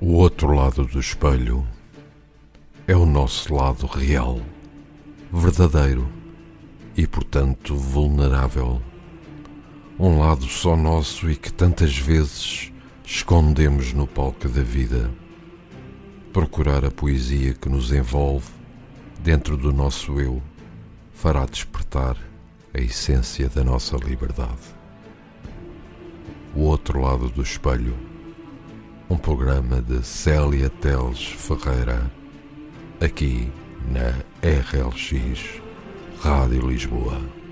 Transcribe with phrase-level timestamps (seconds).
[0.00, 1.64] O outro lado do espelho
[2.86, 4.40] é o nosso lado real,
[5.32, 6.08] verdadeiro
[6.96, 8.82] e, portanto, vulnerável.
[9.98, 12.72] Um lado só nosso e que tantas vezes
[13.04, 15.10] escondemos no palco da vida.
[16.32, 18.50] Procurar a poesia que nos envolve
[19.20, 20.42] dentro do nosso eu
[21.12, 22.16] fará despertar
[22.74, 24.74] a essência da nossa liberdade.
[26.52, 28.13] O outro lado do espelho
[29.08, 32.10] um programa de Célia Teles Ferreira,
[33.00, 33.52] aqui
[33.88, 34.10] na
[34.42, 35.60] RLX
[36.20, 37.43] Rádio Lisboa.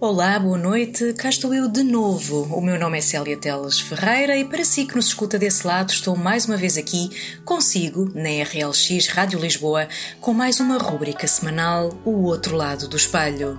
[0.00, 2.42] Olá, boa noite, cá estou eu de novo.
[2.52, 5.90] O meu nome é Célia Teles Ferreira e para si que nos escuta desse lado,
[5.90, 7.08] estou mais uma vez aqui
[7.44, 9.88] consigo na RLX Rádio Lisboa
[10.20, 13.58] com mais uma rúbrica semanal O Outro Lado do Espelho.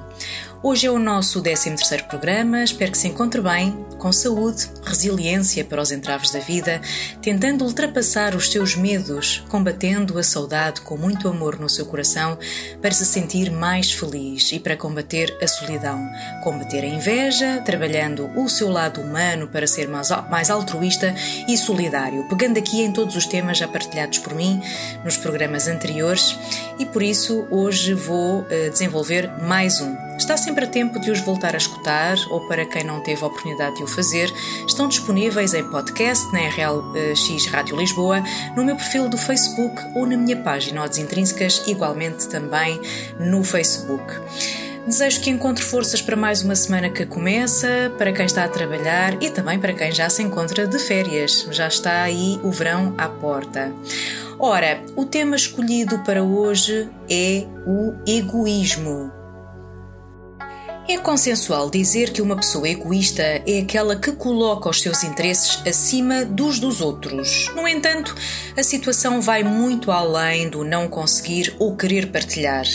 [0.67, 1.75] Hoje é o nosso 13
[2.09, 6.81] programa, espero que se encontre bem, com saúde, resiliência para os entraves da vida,
[7.22, 12.35] tentando ultrapassar os seus medos, combatendo a saudade com muito amor no seu coração
[12.81, 16.03] para se sentir mais feliz e para combater a solidão,
[16.44, 21.13] combater a inveja, trabalhando o seu lado humano para ser mais, mais altruísta
[21.47, 24.59] e solidário, pegando aqui em todos os temas já partilhados por mim
[25.03, 26.35] nos programas anteriores.
[26.79, 30.14] E por isso hoje vou uh, desenvolver mais um.
[30.17, 33.27] Está sempre a tempo de os voltar a escutar ou para quem não teve a
[33.27, 34.31] oportunidade de o fazer,
[34.66, 38.23] estão disponíveis em podcast na RLX Rádio Lisboa,
[38.55, 42.80] no meu perfil do Facebook ou na minha página Odds Intrínsecas, igualmente também
[43.19, 44.05] no Facebook.
[44.88, 49.22] Desejo que encontre forças para mais uma semana que começa, para quem está a trabalhar
[49.22, 51.47] e também para quem já se encontra de férias.
[51.52, 53.73] Já está aí o verão à porta.
[54.38, 59.14] Ora, o tema escolhido para hoje é o egoísmo.
[60.88, 66.23] É consensual dizer que uma pessoa egoísta é aquela que coloca os seus interesses acima
[66.23, 67.51] dos dos outros.
[67.56, 68.16] No entanto,
[68.56, 72.66] a situação vai muito além do não conseguir ou querer partilhar,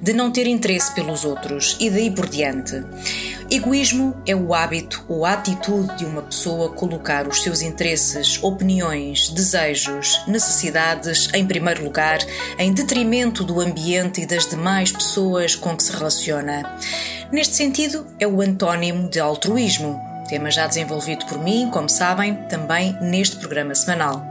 [0.00, 2.84] de não ter interesse pelos outros e daí por diante.
[3.50, 9.28] Egoísmo é o hábito ou a atitude de uma pessoa colocar os seus interesses, opiniões,
[9.30, 12.18] desejos, necessidades em primeiro lugar,
[12.58, 16.62] em detrimento do ambiente e das demais pessoas com que se relaciona.
[17.32, 22.96] Neste sentido, é o antónimo de altruísmo, tema já desenvolvido por mim, como sabem, também
[23.00, 24.24] neste programa semanal.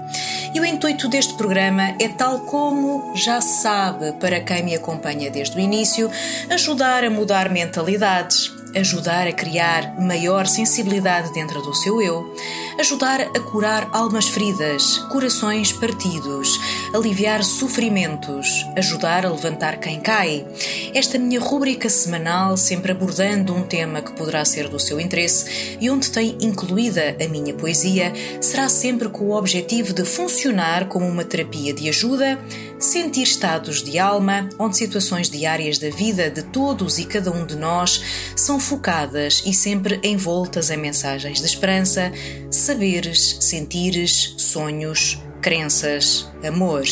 [0.54, 5.58] E o intuito deste programa é, tal como já sabe para quem me acompanha desde
[5.58, 6.10] o início,
[6.50, 12.34] ajudar a mudar mentalidades, ajudar a criar maior sensibilidade dentro do seu eu,
[12.80, 16.60] ajudar a curar almas feridas, corações partidos,
[16.94, 20.46] aliviar sofrimentos, ajudar a levantar quem cai.
[20.94, 25.90] Esta minha rúbrica semanal, sempre abordando um tema que poderá ser do seu interesse e
[25.90, 31.24] onde tem incluída a minha poesia, será sempre com o objetivo de funcionar como uma
[31.24, 32.40] terapia de ajuda,
[32.86, 37.56] sentir estados de alma, onde situações diárias da vida de todos e cada um de
[37.56, 38.02] nós
[38.36, 42.12] são focadas e sempre envoltas em mensagens de esperança,
[42.52, 46.84] saberes, sentires, sonhos, crenças, amor.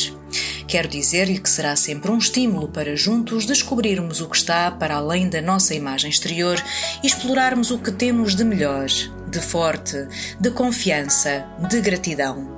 [0.68, 5.30] Quero dizer-lhe que será sempre um estímulo para juntos descobrirmos o que está para além
[5.30, 6.62] da nossa imagem exterior
[7.04, 8.88] e explorarmos o que temos de melhor,
[9.30, 10.08] de forte,
[10.40, 12.53] de confiança, de gratidão.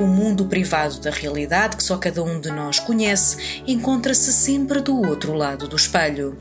[0.00, 5.00] O mundo privado da realidade que só cada um de nós conhece encontra-se sempre do
[5.00, 6.36] outro lado do espelho.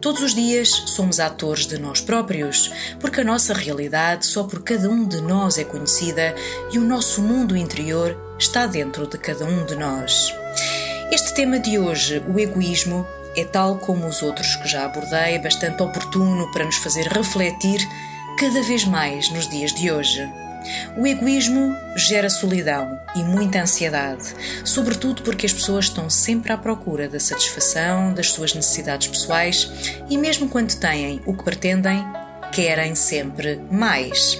[0.00, 2.70] Todos os dias somos atores de nós próprios,
[3.00, 6.34] porque a nossa realidade só por cada um de nós é conhecida
[6.70, 10.32] e o nosso mundo interior está dentro de cada um de nós.
[11.10, 13.06] Este tema de hoje, o egoísmo,
[13.36, 17.80] é tal como os outros que já abordei, bastante oportuno para nos fazer refletir
[18.38, 20.45] cada vez mais nos dias de hoje.
[20.96, 24.34] O egoísmo gera solidão e muita ansiedade,
[24.64, 29.70] sobretudo porque as pessoas estão sempre à procura da satisfação das suas necessidades pessoais
[30.08, 32.04] e, mesmo quando têm o que pretendem,
[32.52, 34.38] querem sempre mais.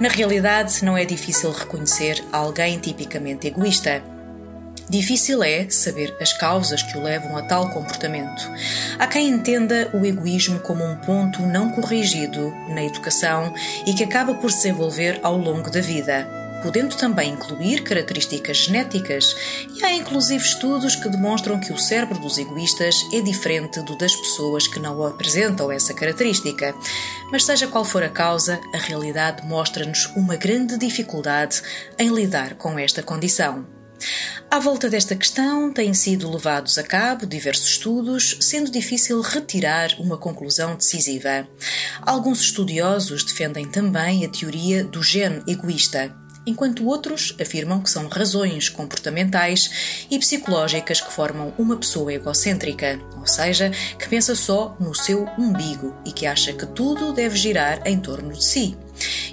[0.00, 4.02] Na realidade, não é difícil reconhecer alguém tipicamente egoísta.
[4.92, 8.46] Difícil é saber as causas que o levam a tal comportamento.
[8.98, 13.54] Há quem entenda o egoísmo como um ponto não corrigido na educação
[13.86, 16.28] e que acaba por se desenvolver ao longo da vida,
[16.62, 19.34] podendo também incluir características genéticas,
[19.74, 24.14] e há inclusive estudos que demonstram que o cérebro dos egoístas é diferente do das
[24.14, 26.74] pessoas que não apresentam essa característica.
[27.30, 31.62] Mas seja qual for a causa, a realidade mostra-nos uma grande dificuldade
[31.98, 33.80] em lidar com esta condição.
[34.50, 40.18] À volta desta questão têm sido levados a cabo diversos estudos, sendo difícil retirar uma
[40.18, 41.48] conclusão decisiva.
[42.02, 46.14] Alguns estudiosos defendem também a teoria do gene egoísta,
[46.46, 53.26] enquanto outros afirmam que são razões comportamentais e psicológicas que formam uma pessoa egocêntrica, ou
[53.26, 57.98] seja, que pensa só no seu umbigo e que acha que tudo deve girar em
[57.98, 58.76] torno de si.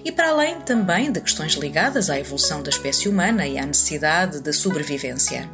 [0.04, 4.40] E para além também de questões ligadas à evolução da espécie humana e à necessidade
[4.40, 5.50] da sobrevivência.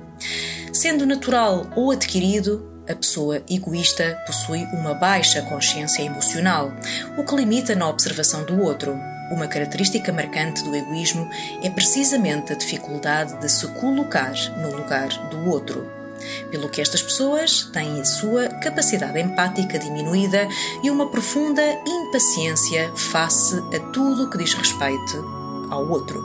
[0.73, 6.71] Sendo natural ou adquirido, a pessoa egoísta possui uma baixa consciência emocional,
[7.17, 8.95] o que limita na observação do outro,
[9.31, 11.27] uma característica marcante do egoísmo
[11.63, 16.04] é precisamente a dificuldade de se colocar no lugar do outro.
[16.51, 20.47] Pelo que estas pessoas têm a sua capacidade empática diminuída
[20.83, 26.23] e uma profunda impaciência face a tudo que diz respeito ao outro.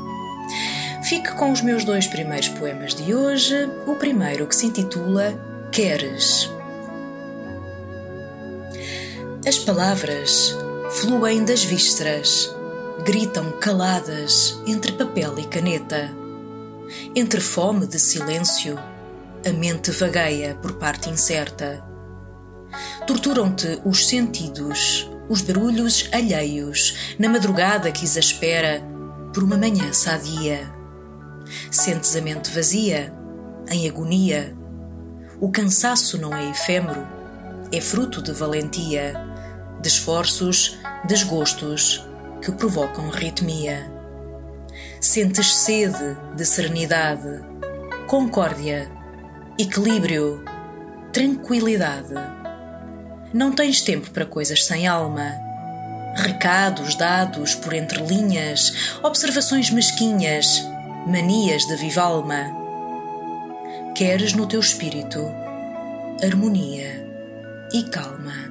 [1.03, 3.69] Fique com os meus dois primeiros poemas de hoje.
[3.87, 5.35] O primeiro que se intitula
[5.73, 6.51] Queres.
[9.47, 10.55] As palavras
[10.91, 12.55] fluem das vísceras
[13.05, 16.11] gritam caladas entre papel e caneta.
[17.15, 18.79] Entre fome de silêncio,
[19.47, 21.83] a mente vagueia por parte incerta.
[23.07, 28.83] Torturam-te os sentidos, os barulhos alheios, na madrugada que exaspera
[29.33, 30.71] por uma manhã sadia.
[31.71, 33.15] Sentes a mente vazia,
[33.71, 34.55] em agonia.
[35.41, 37.07] O cansaço não é efêmero,
[37.73, 39.15] é fruto de valentia,
[39.81, 42.07] de esforços, desgostos,
[42.43, 43.91] que provocam ritmia.
[45.01, 47.41] Sentes sede de serenidade,
[48.07, 48.91] concórdia,
[49.61, 50.43] equilíbrio,
[51.13, 52.15] tranquilidade.
[53.33, 55.35] Não tens tempo para coisas sem alma.
[56.17, 60.67] Recados dados por entre linhas, observações mesquinhas,
[61.07, 62.57] manias de viva alma.
[63.95, 65.21] Queres no teu espírito
[66.23, 67.07] harmonia
[67.73, 68.51] e calma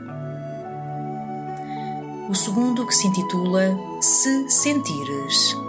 [2.30, 5.69] o segundo que se intitula Se Sentires.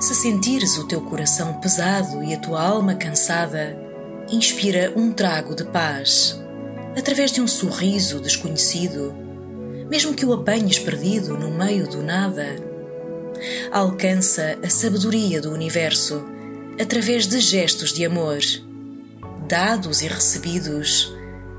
[0.00, 3.76] Se sentires o teu coração pesado e a tua alma cansada,
[4.30, 6.40] inspira um trago de paz,
[6.96, 9.12] através de um sorriso desconhecido,
[9.90, 12.46] mesmo que o apanhes perdido no meio do nada.
[13.72, 16.24] Alcança a sabedoria do universo
[16.80, 18.38] através de gestos de amor,
[19.48, 21.12] dados e recebidos,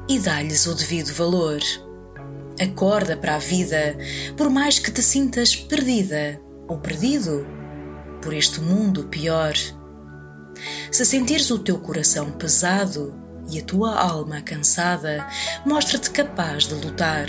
[0.07, 1.59] e dá-lhes o devido valor.
[2.57, 3.97] Acorda para a vida,
[4.37, 6.39] por mais que te sintas perdida
[6.69, 7.58] ou perdido
[8.21, 9.53] por este mundo pior.
[10.91, 13.13] Se sentires o teu coração pesado
[13.49, 15.25] e a tua alma cansada,
[15.65, 17.27] mostra-te capaz de lutar.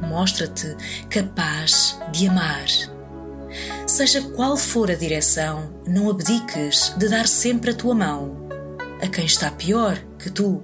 [0.00, 0.76] Mostra-te
[1.08, 2.66] capaz de amar.
[3.86, 8.48] Seja qual for a direção, não abdiques de dar sempre a tua mão
[9.02, 10.62] a quem está pior que tu.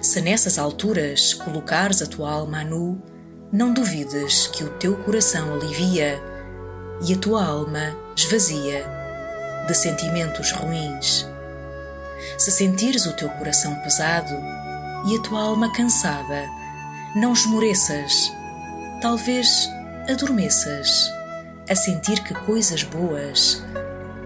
[0.00, 3.00] Se nessas alturas colocares a tua alma a nu,
[3.52, 6.20] não duvides que o teu coração alivia
[7.02, 8.84] e a tua alma esvazia
[9.66, 11.26] de sentimentos ruins.
[12.38, 14.34] Se sentires o teu coração pesado
[15.06, 16.46] e a tua alma cansada,
[17.14, 18.32] não esmoreças,
[19.00, 19.68] talvez
[20.08, 21.10] adormeças,
[21.68, 23.62] a sentir que coisas boas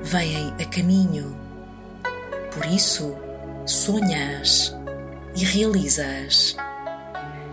[0.02, 1.36] vêm a caminho.
[2.52, 3.16] Por isso,
[3.66, 4.74] sonhas
[5.34, 6.56] e realizas,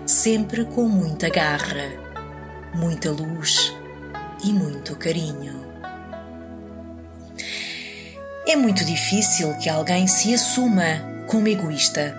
[0.05, 1.91] sempre com muita garra,
[2.73, 3.73] muita luz
[4.43, 5.65] e muito carinho.
[8.47, 12.15] É muito difícil que alguém se assuma como egoísta.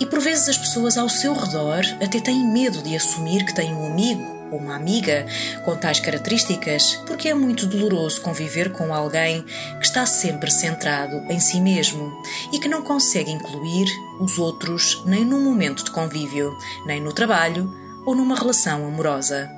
[0.00, 3.72] E por vezes as pessoas ao seu redor até têm medo de assumir que têm
[3.72, 5.26] um amigo ou uma amiga
[5.64, 9.42] com tais características, porque é muito doloroso conviver com alguém
[9.78, 12.12] que está sempre centrado em si mesmo
[12.52, 13.86] e que não consegue incluir
[14.20, 16.56] os outros nem num momento de convívio,
[16.86, 17.72] nem no trabalho
[18.06, 19.57] ou numa relação amorosa.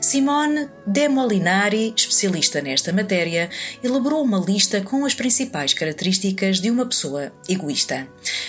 [0.00, 3.50] Simone de Molinari, especialista nesta matéria,
[3.82, 8.06] elaborou uma lista com as principais características de uma pessoa egoísta.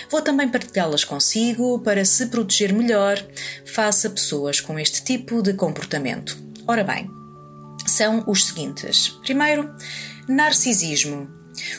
[0.09, 3.23] Vou também partilhá-las consigo para se proteger melhor
[3.65, 6.37] face a pessoas com este tipo de comportamento.
[6.67, 7.09] Ora bem,
[7.87, 9.73] são os seguintes: primeiro,
[10.27, 11.35] narcisismo.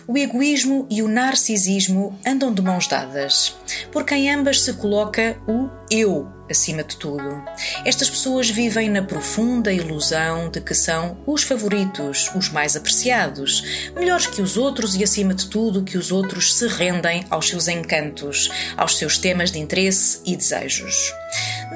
[0.08, 3.56] O egoísmo e o narcisismo andam de mãos dadas,
[3.92, 7.42] porque em ambas se coloca o eu acima de tudo.
[7.84, 14.26] Estas pessoas vivem na profunda ilusão de que são os favoritos, os mais apreciados, melhores
[14.26, 18.50] que os outros e, acima de tudo, que os outros se rendem aos seus encantos,
[18.76, 21.12] aos seus temas de interesse e desejos.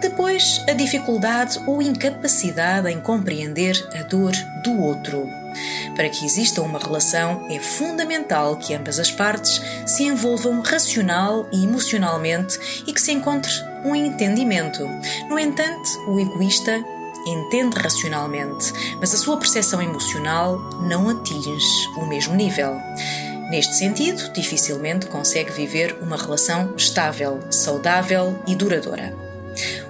[0.01, 4.33] Depois, a dificuldade ou incapacidade em compreender a dor
[4.65, 5.42] do outro
[5.95, 11.65] para que exista uma relação, é fundamental que ambas as partes se envolvam racional e
[11.65, 13.51] emocionalmente e que se encontre
[13.85, 14.89] um entendimento.
[15.29, 16.83] No entanto, o egoísta
[17.27, 21.51] entende racionalmente, mas a sua percepção emocional não atinge
[21.97, 22.77] o mesmo nível.
[23.51, 29.15] Neste sentido, dificilmente consegue viver uma relação estável, saudável e duradoura.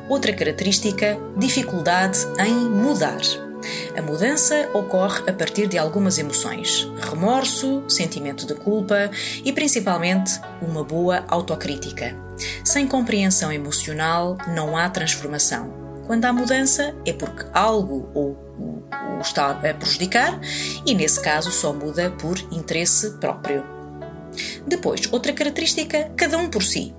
[0.08, 3.20] Outra característica, dificuldade em mudar.
[3.96, 9.10] A mudança ocorre a partir de algumas emoções: remorso, sentimento de culpa
[9.44, 12.16] e principalmente uma boa autocrítica.
[12.64, 15.72] Sem compreensão emocional não há transformação.
[16.06, 18.82] Quando há mudança é porque algo ou o
[19.20, 20.40] está a prejudicar
[20.84, 23.64] e, nesse caso, só muda por interesse próprio.
[24.66, 26.94] Depois, outra característica, cada um por si.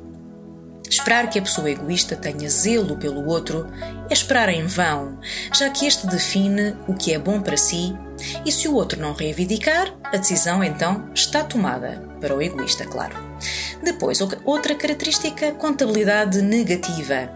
[0.94, 3.68] Esperar que a pessoa egoísta tenha zelo pelo outro
[4.12, 5.18] é esperar em vão,
[5.52, 7.98] já que este define o que é bom para si
[8.46, 13.16] e se o outro não reivindicar, a decisão então está tomada, para o egoísta, claro.
[13.84, 17.28] Depois, outra característica, contabilidade negativa.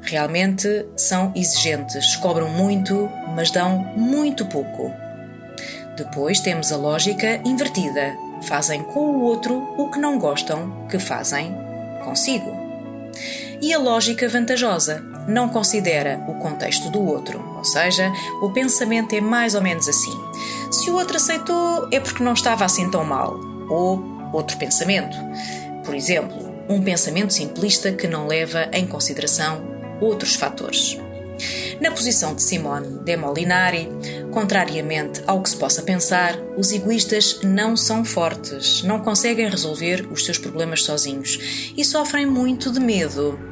[0.00, 4.90] Realmente são exigentes, cobram muito, mas dão muito pouco.
[5.98, 8.16] Depois temos a lógica invertida.
[8.44, 11.54] Fazem com o outro o que não gostam que fazem
[12.02, 12.59] consigo.
[13.62, 19.20] E a lógica vantajosa não considera o contexto do outro, ou seja, o pensamento é
[19.20, 20.18] mais ou menos assim.
[20.72, 23.38] Se o outro aceitou, é porque não estava assim tão mal.
[23.68, 24.02] Ou
[24.32, 25.16] outro pensamento.
[25.84, 26.36] Por exemplo,
[26.68, 29.62] um pensamento simplista que não leva em consideração
[30.00, 30.98] outros fatores.
[31.80, 33.88] Na posição de Simone de Molinari,
[34.30, 40.24] contrariamente ao que se possa pensar, os egoístas não são fortes, não conseguem resolver os
[40.24, 43.49] seus problemas sozinhos e sofrem muito de medo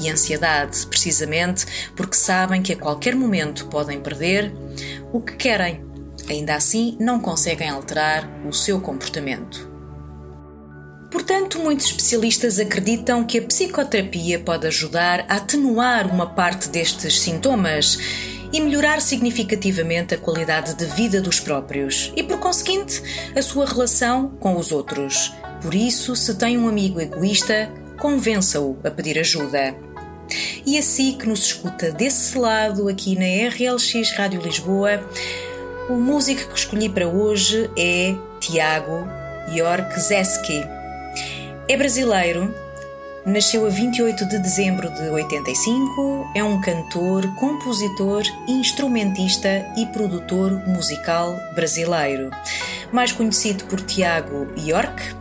[0.00, 4.52] e ansiedade, precisamente porque sabem que a qualquer momento podem perder
[5.12, 5.84] o que querem.
[6.28, 9.68] Ainda assim, não conseguem alterar o seu comportamento.
[11.10, 17.98] Portanto, muitos especialistas acreditam que a psicoterapia pode ajudar a atenuar uma parte destes sintomas
[18.52, 23.02] e melhorar significativamente a qualidade de vida dos próprios e, por conseguinte,
[23.34, 25.32] a sua relação com os outros.
[25.62, 29.74] Por isso, se tem um amigo egoísta, convença-o a pedir ajuda.
[30.66, 35.02] E assim que nos escuta desse lado, aqui na RLX Rádio Lisboa,
[35.88, 39.08] o músico que escolhi para hoje é Tiago
[39.54, 40.78] York Zeski
[41.70, 42.54] é brasileiro,
[43.26, 51.36] nasceu a 28 de dezembro de 85, é um cantor, compositor, instrumentista e produtor musical
[51.54, 52.30] brasileiro.
[52.90, 55.14] Mais conhecido por Tiago York,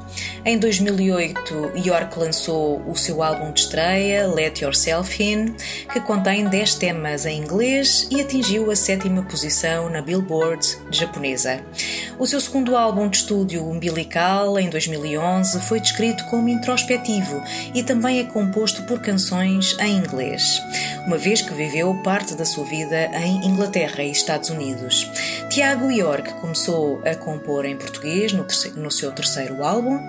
[0.48, 5.54] em 2008, York lançou o seu álbum de estreia, Let Yourself In,
[5.92, 11.60] que contém 10 temas em inglês e atingiu a sétima posição na Billboard japonesa.
[12.18, 17.44] O seu segundo álbum de estúdio, Umbilical, em 2011, foi descrito como introspectivo
[17.76, 20.62] e também é composto por canções em inglês,
[21.06, 25.12] uma vez que viveu parte da sua vida em Inglaterra e Estados Unidos.
[25.50, 28.46] Tiago York começou a compor em português no,
[28.78, 30.00] no seu terceiro álbum,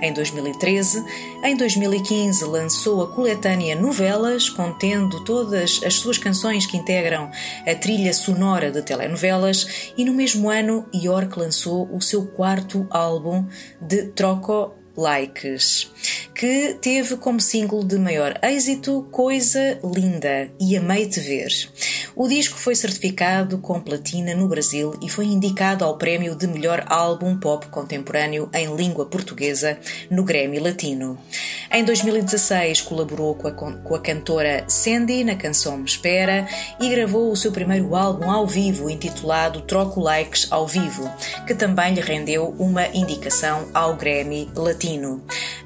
[0.00, 1.04] Em 2013.
[1.44, 7.30] Em 2015 lançou a coletânea Novelas, contendo todas as suas canções que integram
[7.66, 13.46] a trilha sonora de telenovelas, e no mesmo ano York lançou o seu quarto álbum
[13.80, 15.90] de Troco likes,
[16.34, 21.48] que teve como single de maior êxito Coisa Linda e Amei-te Ver.
[22.16, 26.84] O disco foi certificado com platina no Brasil e foi indicado ao prémio de melhor
[26.88, 29.78] álbum pop contemporâneo em língua portuguesa
[30.10, 31.18] no Grammy Latino.
[31.72, 36.46] Em 2016 colaborou com a, com a cantora Sandy na canção Me Espera
[36.80, 41.10] e gravou o seu primeiro álbum ao vivo intitulado Troco Likes ao Vivo,
[41.46, 44.89] que também lhe rendeu uma indicação ao Grammy Latino.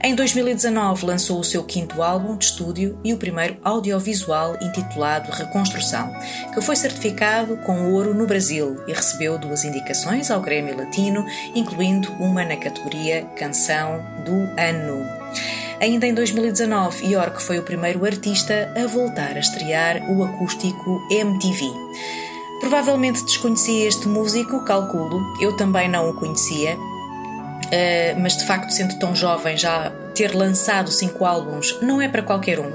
[0.02, 6.12] Em 2019 lançou o seu quinto álbum de estúdio e o primeiro audiovisual intitulado Reconstrução,
[6.52, 12.12] que foi certificado com ouro no Brasil e recebeu duas indicações ao Grammy Latino, incluindo
[12.20, 15.06] uma na categoria Canção do Ano.
[15.80, 21.64] Ainda em 2019, York foi o primeiro artista a voltar a estrear o acústico MTV.
[22.60, 26.78] Provavelmente desconhecia este músico, calculo, eu também não o conhecia,
[27.64, 32.22] Uh, mas de facto, sendo tão jovem, já ter lançado cinco álbuns não é para
[32.22, 32.70] qualquer um,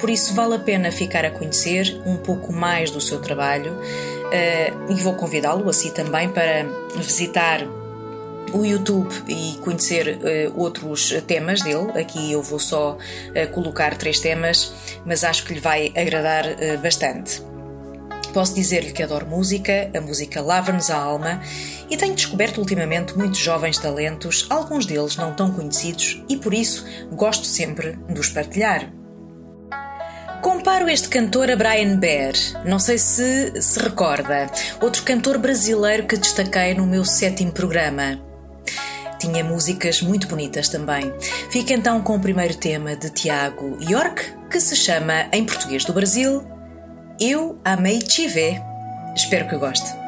[0.00, 4.92] por isso vale a pena ficar a conhecer um pouco mais do seu trabalho uh,
[4.92, 7.60] e vou convidá-lo assim também para visitar
[8.52, 11.92] o YouTube e conhecer uh, outros temas dele.
[11.98, 12.98] Aqui eu vou só
[13.52, 14.72] colocar três temas,
[15.06, 16.44] mas acho que lhe vai agradar
[16.82, 17.42] bastante.
[18.32, 21.40] Posso dizer-lhe que adoro música, a música lava-nos a alma
[21.92, 26.86] e tenho descoberto ultimamente muitos jovens talentos, alguns deles não tão conhecidos, e por isso
[27.12, 28.90] gosto sempre de os partilhar.
[30.40, 32.32] Comparo este cantor a Brian Bear,
[32.64, 38.18] não sei se se recorda, outro cantor brasileiro que destaquei no meu sétimo programa.
[39.20, 41.12] Tinha músicas muito bonitas também.
[41.50, 45.92] Fica então com o primeiro tema de Tiago York, que se chama, em português do
[45.92, 46.42] Brasil,
[47.20, 48.60] Eu Amei Te Ver.
[49.14, 50.01] Espero que goste.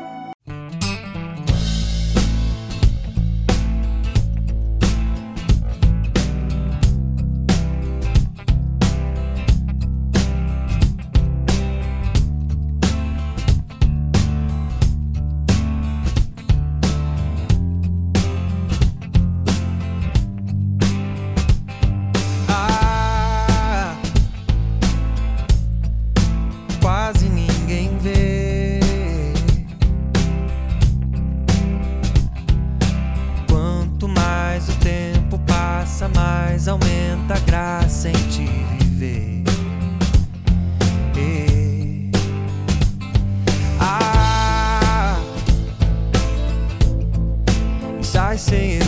[48.55, 48.84] saying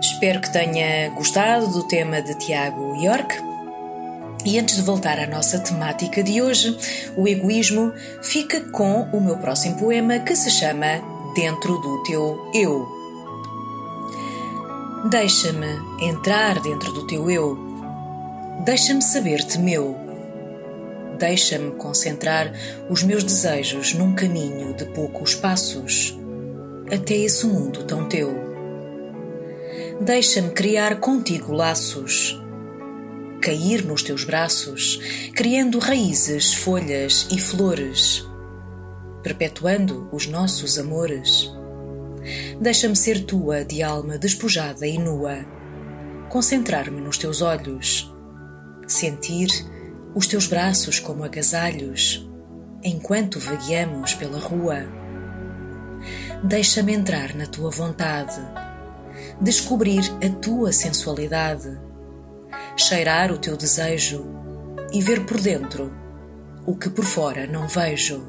[0.00, 3.36] Espero que tenha gostado do tema de Tiago York.
[4.46, 6.74] E antes de voltar à nossa temática de hoje,
[7.16, 10.86] o egoísmo, fica com o meu próximo poema que se chama
[11.34, 12.88] dentro do teu eu.
[15.10, 15.66] Deixa-me
[16.00, 17.58] entrar dentro do teu eu.
[18.64, 19.98] Deixa-me saber-te meu.
[21.18, 22.50] Deixa-me concentrar
[22.88, 26.18] os meus desejos num caminho de poucos passos
[26.90, 28.49] até esse mundo tão teu.
[30.02, 32.40] Deixa-me criar contigo laços,
[33.42, 34.98] cair nos teus braços,
[35.34, 38.26] criando raízes, folhas e flores,
[39.22, 41.52] perpetuando os nossos amores.
[42.58, 45.44] Deixa-me ser tua de alma despojada e nua,
[46.30, 48.10] concentrar-me nos teus olhos,
[48.86, 49.48] sentir
[50.14, 52.26] os teus braços como agasalhos
[52.82, 54.78] enquanto vagueamos pela rua.
[56.42, 58.40] Deixa-me entrar na tua vontade,
[59.40, 61.80] descobrir a tua sensualidade,
[62.76, 64.26] cheirar o teu desejo
[64.92, 65.92] e ver por dentro
[66.66, 68.22] o que por fora não vejo.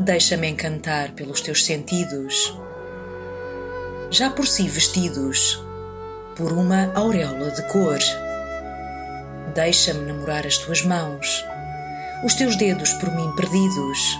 [0.00, 2.58] Deixa-me encantar pelos teus sentidos,
[4.10, 5.62] já por si vestidos
[6.36, 7.98] por uma auréola de cor.
[9.54, 11.44] Deixa-me namorar as tuas mãos,
[12.24, 14.18] os teus dedos por mim perdidos,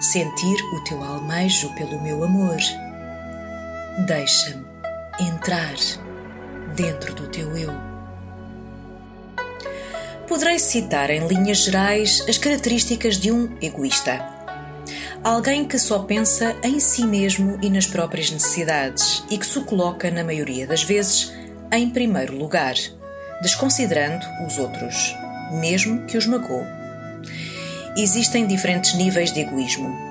[0.00, 2.58] sentir o teu almejo pelo meu amor.
[4.04, 4.62] Deixa-me
[5.18, 5.74] entrar
[6.74, 7.72] dentro do teu eu.
[10.28, 14.22] Poderei citar em linhas gerais as características de um egoísta.
[15.24, 20.10] Alguém que só pensa em si mesmo e nas próprias necessidades e que se coloca,
[20.10, 21.32] na maioria das vezes,
[21.72, 22.74] em primeiro lugar,
[23.40, 25.16] desconsiderando os outros,
[25.52, 26.66] mesmo que os magoe.
[27.96, 30.05] Existem diferentes níveis de egoísmo.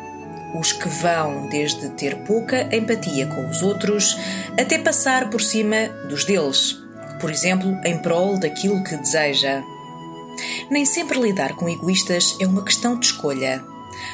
[0.58, 4.18] Os que vão desde ter pouca empatia com os outros
[4.58, 6.78] até passar por cima dos deles,
[7.20, 9.62] por exemplo, em prol daquilo que deseja.
[10.72, 13.62] Nem sempre lidar com egoístas é uma questão de escolha.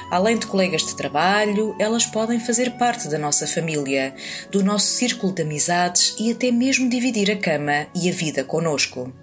[0.10, 4.15] Além de colegas de trabalho, elas podem fazer parte da nossa família,
[4.51, 9.13] do nosso círculo de amizades e até mesmo dividir a cama e a vida conosco.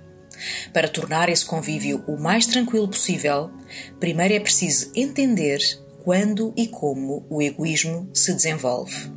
[0.72, 3.50] Para tornar esse convívio o mais tranquilo possível,
[3.98, 5.60] primeiro é preciso entender
[6.08, 9.12] quando e como o egoísmo se desenvolve.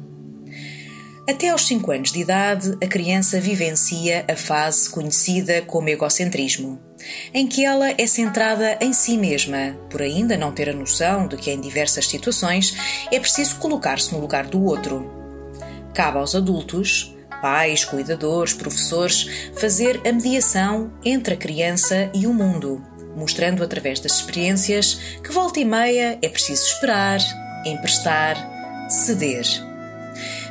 [1.25, 6.81] Até aos 5 anos de idade, a criança vivencia a fase conhecida como egocentrismo,
[7.33, 11.37] em que ela é centrada em si mesma, por ainda não ter a noção de
[11.37, 12.75] que em diversas situações
[13.09, 15.09] é preciso colocar-se no lugar do outro.
[15.93, 22.83] Cabe aos adultos, pais, cuidadores, professores, fazer a mediação entre a criança e o mundo,
[23.15, 27.19] mostrando através das experiências que volta e meia é preciso esperar,
[27.65, 28.37] emprestar,
[28.89, 29.45] ceder.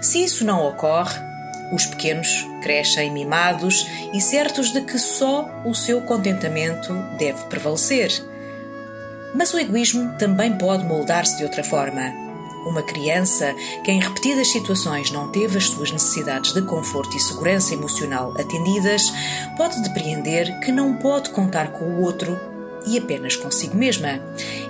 [0.00, 1.18] Se isso não ocorre,
[1.72, 8.10] os pequenos crescem mimados e certos de que só o seu contentamento deve prevalecer.
[9.34, 12.12] Mas o egoísmo também pode moldar-se de outra forma.
[12.66, 17.72] Uma criança que em repetidas situações não teve as suas necessidades de conforto e segurança
[17.72, 19.10] emocional atendidas
[19.56, 22.49] pode depreender que não pode contar com o outro
[22.86, 24.20] e apenas consigo mesma.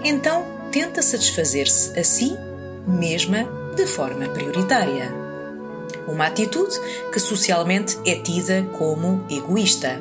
[0.04, 2.36] Então tenta satisfazer-se a si
[2.86, 3.44] mesma
[3.76, 5.12] de forma prioritária.
[6.06, 6.74] Uma atitude
[7.12, 10.00] que socialmente é tida como egoísta.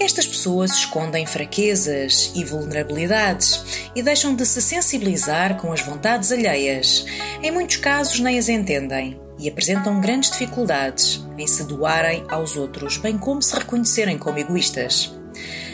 [0.00, 7.04] Estas pessoas escondem fraquezas e vulnerabilidades e deixam de se sensibilizar com as vontades alheias.
[7.42, 12.96] Em muitos casos, nem as entendem e apresentam grandes dificuldades em se doarem aos outros,
[12.96, 15.17] bem como se reconhecerem como egoístas.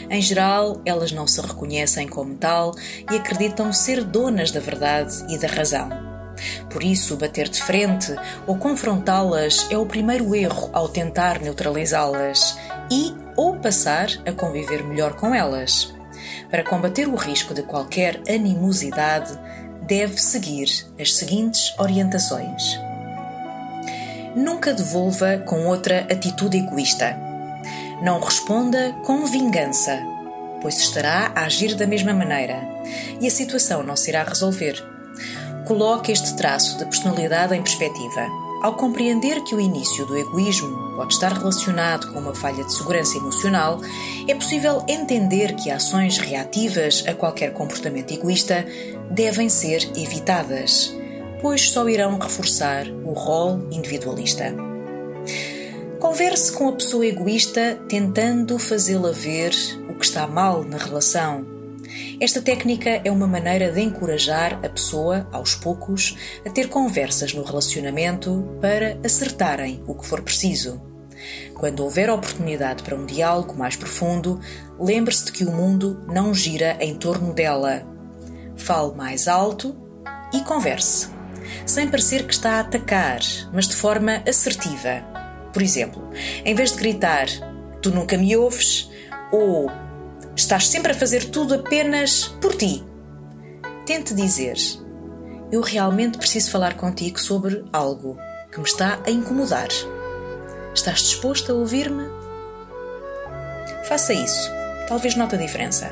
[0.09, 2.73] Em geral, elas não se reconhecem como tal
[3.11, 5.89] e acreditam ser donas da verdade e da razão.
[6.69, 8.13] Por isso, bater de frente
[8.45, 12.57] ou confrontá-las é o primeiro erro ao tentar neutralizá-las
[12.91, 15.93] e ou passar a conviver melhor com elas.
[16.49, 19.37] Para combater o risco de qualquer animosidade,
[19.87, 20.67] deve seguir
[20.99, 22.79] as seguintes orientações.
[24.35, 27.24] Nunca devolva com outra atitude egoísta.
[28.01, 29.99] Não responda com vingança,
[30.61, 32.67] pois estará a agir da mesma maneira
[33.21, 34.83] e a situação não se irá resolver.
[35.65, 38.27] Coloque este traço de personalidade em perspectiva.
[38.61, 43.17] Ao compreender que o início do egoísmo pode estar relacionado com uma falha de segurança
[43.17, 43.79] emocional,
[44.27, 48.65] é possível entender que ações reativas a qualquer comportamento egoísta
[49.11, 50.95] devem ser evitadas,
[51.41, 54.53] pois só irão reforçar o rol individualista.
[56.05, 59.51] Converse com a pessoa egoísta tentando fazê-la ver
[59.89, 61.43] o que está mal na relação.
[62.21, 66.15] Esta técnica é uma maneira de encorajar a pessoa, aos poucos,
[66.45, 70.79] a ter conversas no relacionamento para acertarem o que for preciso.
[71.55, 74.39] Quando houver oportunidade para um diálogo mais profundo,
[74.79, 77.81] lembre-se de que o mundo não gira em torno dela.
[78.55, 79.75] Fale mais alto
[80.31, 81.09] e converse.
[81.65, 85.14] sem parecer que está a atacar, mas de forma assertiva.
[85.55, 86.09] Por exemplo,
[86.43, 87.27] em vez de gritar
[87.81, 88.91] tu nunca me ouves
[89.31, 89.71] ou
[90.35, 92.83] estás sempre a fazer tudo apenas por ti,
[93.85, 94.57] tente dizer
[95.53, 98.17] eu realmente preciso falar contigo sobre algo
[98.51, 99.69] que me está a incomodar.
[100.73, 102.03] Estás disposto a ouvir-me?
[103.87, 104.51] Faça isso.
[104.89, 105.89] Talvez note a diferença.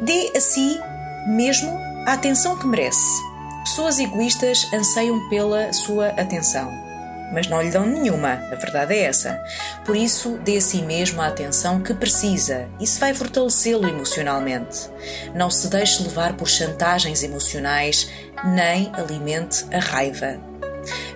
[0.00, 0.80] Dê a si
[1.28, 3.22] mesmo a atenção que merece.
[3.62, 6.87] Pessoas egoístas anseiam pela sua atenção,
[7.32, 9.42] mas não lhe dão nenhuma, a verdade é essa.
[9.84, 12.68] Por isso, dê a si mesmo a atenção que precisa.
[12.80, 14.90] Isso vai fortalecê-lo emocionalmente.
[15.34, 18.08] Não se deixe levar por chantagens emocionais,
[18.44, 20.38] nem alimente a raiva.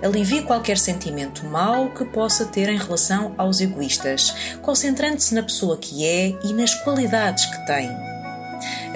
[0.02, 6.06] Alivie qualquer sentimento mau que possa ter em relação aos egoístas, concentrando-se na pessoa que
[6.06, 7.90] é e nas qualidades que tem.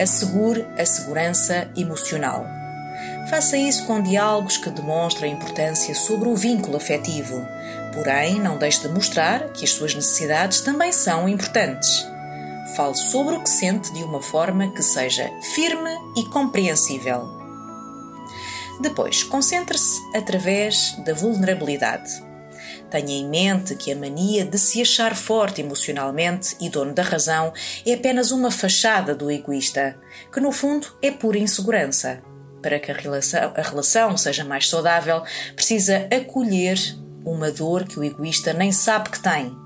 [0.00, 2.55] Assegure a segurança emocional.
[3.28, 7.44] Faça isso com diálogos que demonstrem importância sobre o vínculo afetivo,
[7.92, 12.06] porém não deixe de mostrar que as suas necessidades também são importantes.
[12.76, 17.28] Fale sobre o que sente de uma forma que seja firme e compreensível.
[18.80, 22.24] Depois, concentre-se através da vulnerabilidade.
[22.90, 27.52] Tenha em mente que a mania de se achar forte emocionalmente e dono da razão
[27.84, 29.98] é apenas uma fachada do egoísta,
[30.32, 32.22] que no fundo é pura insegurança.
[32.66, 35.22] Para que a relação, a relação seja mais saudável,
[35.54, 36.76] precisa acolher
[37.24, 39.56] uma dor que o egoísta nem sabe que tem.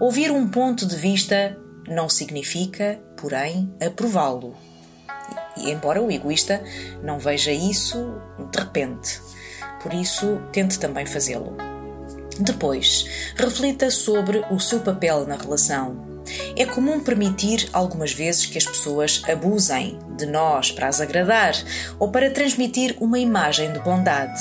[0.00, 4.56] Ouvir um ponto de vista não significa, porém, aprová-lo.
[5.58, 6.60] E embora o egoísta
[7.04, 9.22] não veja isso de repente.
[9.80, 11.56] Por isso, tente também fazê-lo.
[12.40, 13.04] Depois,
[13.36, 16.09] reflita sobre o seu papel na relação.
[16.56, 21.54] É comum permitir algumas vezes que as pessoas abusem de nós para as agradar
[21.98, 24.40] ou para transmitir uma imagem de bondade.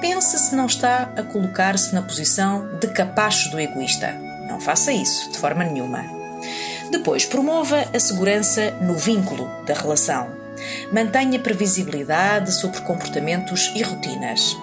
[0.00, 4.12] Pense se não está a colocar-se na posição de capacho do egoísta.
[4.48, 6.04] Não faça isso, de forma nenhuma.
[6.90, 10.28] Depois, promova a segurança no vínculo da relação.
[10.92, 14.56] Mantenha previsibilidade sobre comportamentos e rotinas.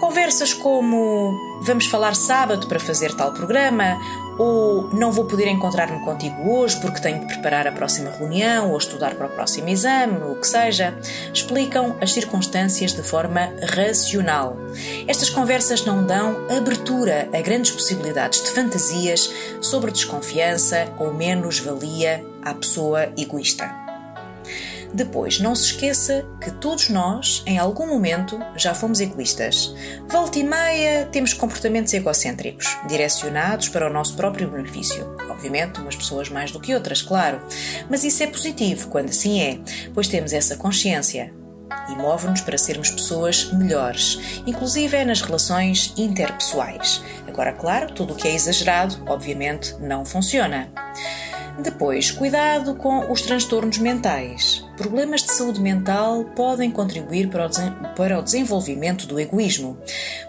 [0.00, 3.98] Conversas como vamos falar sábado para fazer tal programa
[4.38, 8.78] ou não vou poder encontrar-me contigo hoje porque tenho de preparar a próxima reunião ou
[8.78, 10.96] estudar para o próximo exame, o que seja,
[11.32, 14.56] explicam as circunstâncias de forma racional.
[15.06, 22.54] Estas conversas não dão abertura a grandes possibilidades de fantasias sobre desconfiança ou menos-valia à
[22.54, 23.83] pessoa egoísta.
[24.94, 29.74] Depois, não se esqueça que todos nós, em algum momento, já fomos egoístas.
[30.08, 35.04] Volta e meia, temos comportamentos egocêntricos, direcionados para o nosso próprio benefício.
[35.28, 37.42] Obviamente, umas pessoas mais do que outras, claro.
[37.90, 39.58] Mas isso é positivo quando assim é,
[39.92, 41.34] pois temos essa consciência
[41.88, 47.02] e move-nos para sermos pessoas melhores, inclusive nas relações interpessoais.
[47.26, 50.72] Agora, claro, tudo o que é exagerado, obviamente, não funciona.
[51.58, 54.64] Depois, cuidado com os transtornos mentais.
[54.76, 59.78] Problemas de saúde mental podem contribuir para o, desenvolvimento do egoísmo.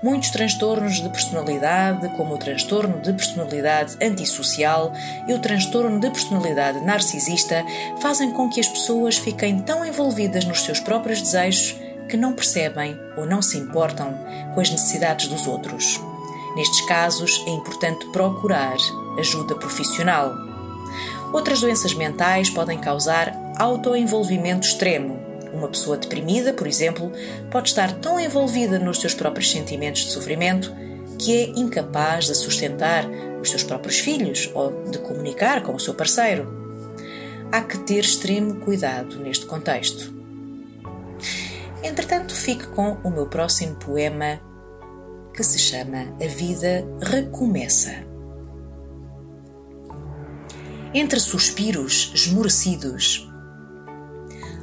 [0.03, 4.93] Muitos transtornos de personalidade, como o transtorno de personalidade antissocial
[5.27, 7.65] e o transtorno de personalidade narcisista,
[7.99, 11.75] fazem com que as pessoas fiquem tão envolvidas nos seus próprios desejos
[12.07, 14.15] que não percebem ou não se importam
[14.53, 15.99] com as necessidades dos outros.
[16.55, 18.77] Nestes casos, é importante procurar
[19.17, 20.54] ajuda profissional.
[21.35, 25.19] Outras doenças mentais podem causar autoenvolvimento extremo.
[25.51, 27.11] Uma pessoa deprimida, por exemplo,
[27.51, 30.73] pode estar tão envolvida nos seus próprios sentimentos de sofrimento
[31.19, 33.03] que é incapaz de sustentar
[33.41, 36.47] os seus próprios filhos ou de comunicar com o seu parceiro.
[37.51, 40.13] Há que ter extremo cuidado neste contexto.
[41.83, 44.39] Entretanto, fique com o meu próximo poema
[45.33, 48.14] que se chama A Vida Recomeça
[50.95, 53.29] entre suspiros esmorecidos.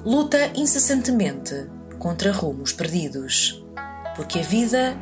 [0.02, 1.68] Luta incessantemente
[1.98, 3.62] contra rumos perdidos,
[4.16, 4.96] porque a vida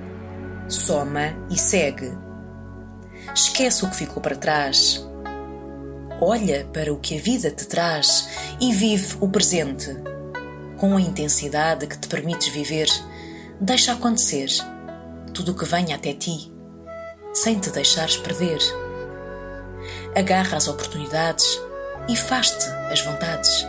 [0.69, 2.11] soma e segue.
[3.33, 5.09] Esquece o que ficou para trás.
[6.21, 8.29] Olha para o que a vida te traz
[8.61, 9.97] e vive o presente.
[10.79, 12.89] Com a intensidade que te permites viver,
[13.61, 14.49] deixa acontecer
[15.33, 16.53] tudo o que venha até ti,
[17.33, 18.59] sem te deixares perder
[20.17, 21.61] agarra as oportunidades
[22.09, 23.67] e faz-te as vontades.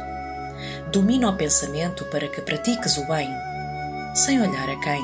[0.91, 3.29] Domina o pensamento para que pratiques o bem,
[4.15, 5.01] sem olhar a quem.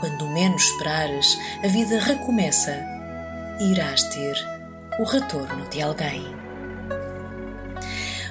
[0.00, 2.76] Quando menos esperares, a vida recomeça
[3.60, 4.36] e irás ter
[4.98, 6.24] o retorno de alguém.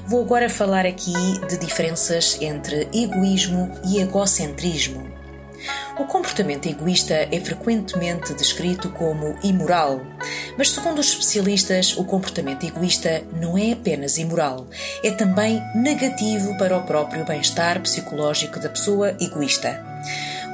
[0.08, 1.14] Vou agora falar aqui
[1.48, 5.14] de diferenças entre egoísmo e egocentrismo.
[5.97, 10.01] O comportamento egoísta é frequentemente descrito como imoral,
[10.58, 14.67] mas segundo os especialistas, o comportamento egoísta não é apenas imoral,
[15.04, 19.84] é também negativo para o próprio bem-estar psicológico da pessoa egoísta.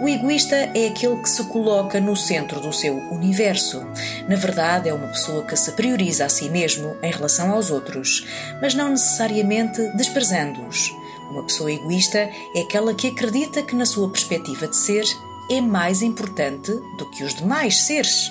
[0.02, 3.86] O egoísta é aquele que se coloca no centro do seu universo.
[4.28, 8.26] Na verdade, é uma pessoa que se prioriza a si mesmo em relação aos outros,
[8.60, 10.89] mas não necessariamente desprezando-os.
[11.32, 15.06] Uma pessoa egoísta é aquela que acredita que, na sua perspectiva de ser,
[15.50, 18.30] é mais importante do que os demais seres.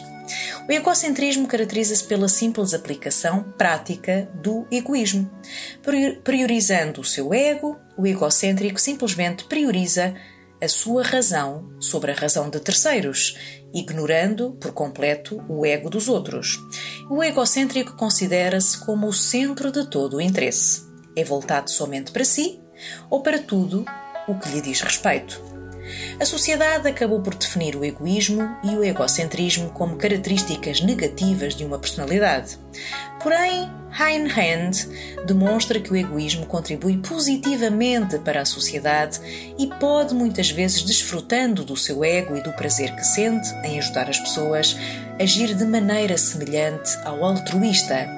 [0.68, 5.28] O egocentrismo caracteriza-se pela simples aplicação prática do egoísmo.
[6.22, 10.14] Priorizando o seu ego, o egocêntrico simplesmente prioriza
[10.62, 13.36] a sua razão sobre a razão de terceiros,
[13.72, 16.58] ignorando por completo o ego dos outros.
[17.10, 20.82] O egocêntrico considera-se como o centro de todo o interesse.
[21.16, 22.59] É voltado somente para si
[23.08, 23.84] ou para tudo
[24.26, 25.50] o que lhe diz respeito.
[26.20, 31.78] A sociedade acabou por definir o egoísmo e o egocentrismo como características negativas de uma
[31.78, 32.58] personalidade.
[33.22, 39.20] Porém, Hein Hand demonstra que o egoísmo contribui positivamente para a sociedade
[39.58, 44.08] e pode muitas vezes, desfrutando do seu ego e do prazer que sente em ajudar
[44.08, 44.76] as pessoas,
[45.20, 48.08] agir de maneira semelhante ao altruísta,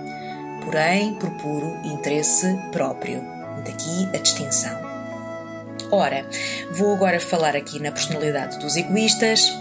[0.64, 3.31] porém por puro interesse próprio.
[3.64, 4.78] Daqui a distinção.
[5.90, 6.26] Ora,
[6.72, 9.52] vou agora falar aqui na personalidade dos egoístas.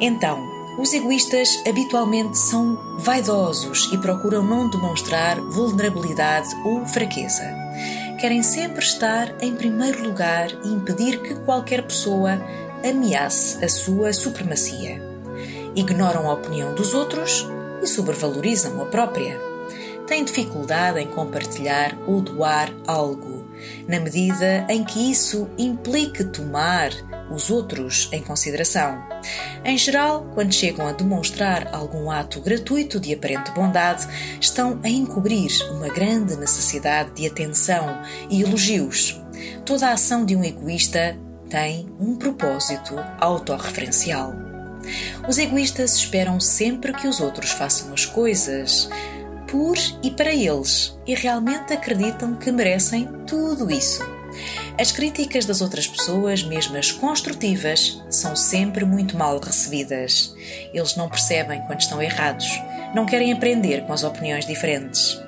[0.00, 7.42] Então, os egoístas habitualmente são vaidosos e procuram não demonstrar vulnerabilidade ou fraqueza.
[8.20, 12.40] Querem sempre estar em primeiro lugar e impedir que qualquer pessoa
[12.88, 15.02] ameace a sua supremacia.
[15.74, 17.46] Ignoram a opinião dos outros
[17.82, 19.55] e sobrevalorizam a própria.
[20.06, 23.36] Têm dificuldade em compartilhar ou doar algo
[23.88, 26.90] na medida em que isso implique tomar
[27.30, 29.02] os outros em consideração.
[29.64, 34.06] Em geral, quando chegam a demonstrar algum ato gratuito de aparente bondade,
[34.40, 39.20] estão a encobrir uma grande necessidade de atenção e elogios.
[39.64, 41.16] Toda a ação de um egoísta
[41.48, 44.34] tem um propósito autorreferencial.
[45.28, 48.88] Os egoístas esperam sempre que os outros façam as coisas,
[49.56, 54.04] por e para eles e realmente acreditam que merecem tudo isso.
[54.78, 60.34] As críticas das outras pessoas, mesmo as construtivas, são sempre muito mal recebidas.
[60.74, 62.46] Eles não percebem quando estão errados,
[62.94, 65.18] não querem aprender com as opiniões diferentes.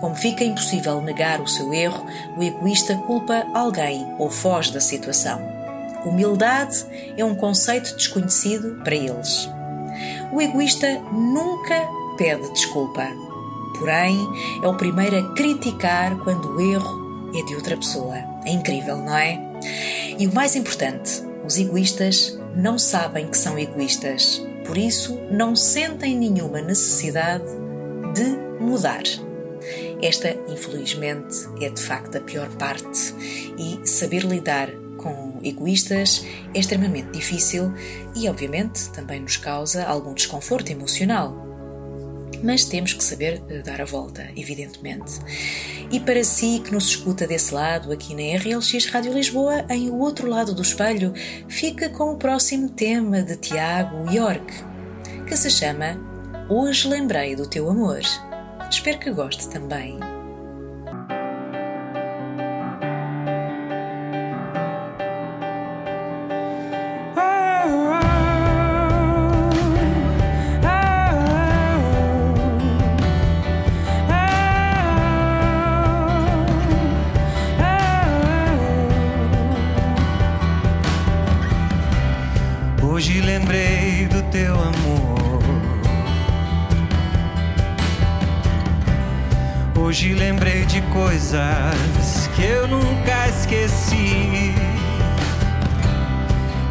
[0.00, 2.06] Como fica impossível negar o seu erro,
[2.38, 5.42] o egoísta culpa alguém ou foge da situação.
[6.06, 6.86] Humildade
[7.18, 9.46] é um conceito desconhecido para eles.
[10.32, 13.27] O egoísta nunca pede desculpa
[13.78, 14.18] porém,
[14.62, 18.16] é o primeiro a criticar quando o erro é de outra pessoa.
[18.44, 19.38] É incrível, não é?
[20.18, 26.16] E o mais importante, os egoístas não sabem que são egoístas, por isso não sentem
[26.16, 27.44] nenhuma necessidade
[28.14, 29.02] de mudar.
[30.02, 33.14] Esta, infelizmente, é de facto a pior parte
[33.58, 37.72] e saber lidar com egoístas é extremamente difícil
[38.14, 41.47] e, obviamente, também nos causa algum desconforto emocional
[42.42, 45.14] mas temos que saber eh, dar a volta, evidentemente.
[45.90, 49.98] E para si que nos escuta desse lado, aqui na RLX Rádio Lisboa, em O
[49.98, 51.12] Outro Lado do Espelho,
[51.48, 54.52] fica com o próximo tema de Tiago York,
[55.26, 55.98] que se chama
[56.48, 58.00] Hoje Lembrei do Teu Amor.
[58.70, 60.17] Espero que goste também.
[90.68, 94.54] De coisas que eu nunca esqueci.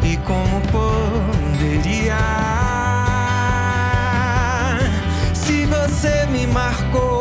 [0.02, 2.16] E como poderia?
[5.34, 7.17] Se você me marcou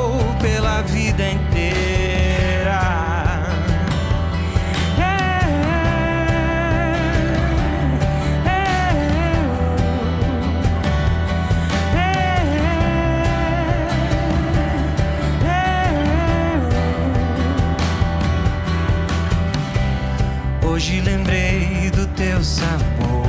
[22.47, 23.27] sabor,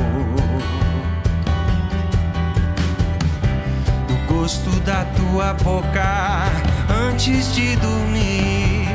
[4.07, 6.45] do gosto da tua boca
[7.11, 8.87] antes de dormir.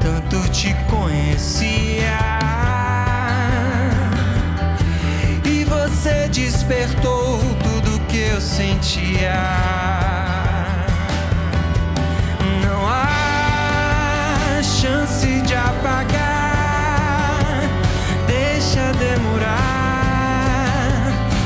[0.00, 2.34] Tanto te conhecia.
[6.34, 9.34] despertou tudo que eu sentia.
[12.60, 16.23] Não há chance de apagar,
[18.98, 19.74] demorar.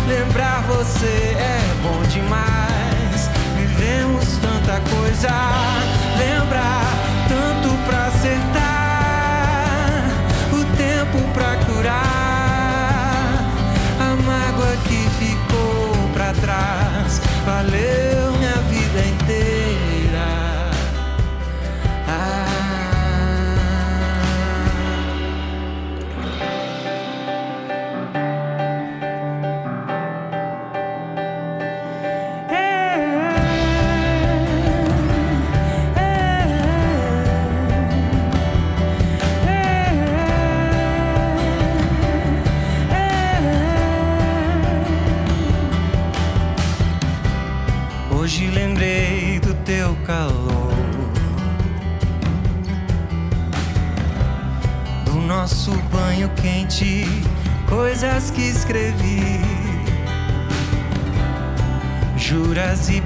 [0.07, 3.31] Lembrar você é bom demais.
[3.57, 5.29] Vivemos tanta coisa,
[6.17, 6.85] lembrar
[7.29, 8.63] tanto pra acertar,
[10.53, 11.93] o tempo pra curar,
[14.01, 17.21] a mágoa que ficou pra trás.
[17.45, 18.08] Valeu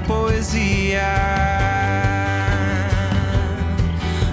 [0.07, 1.01] poesia.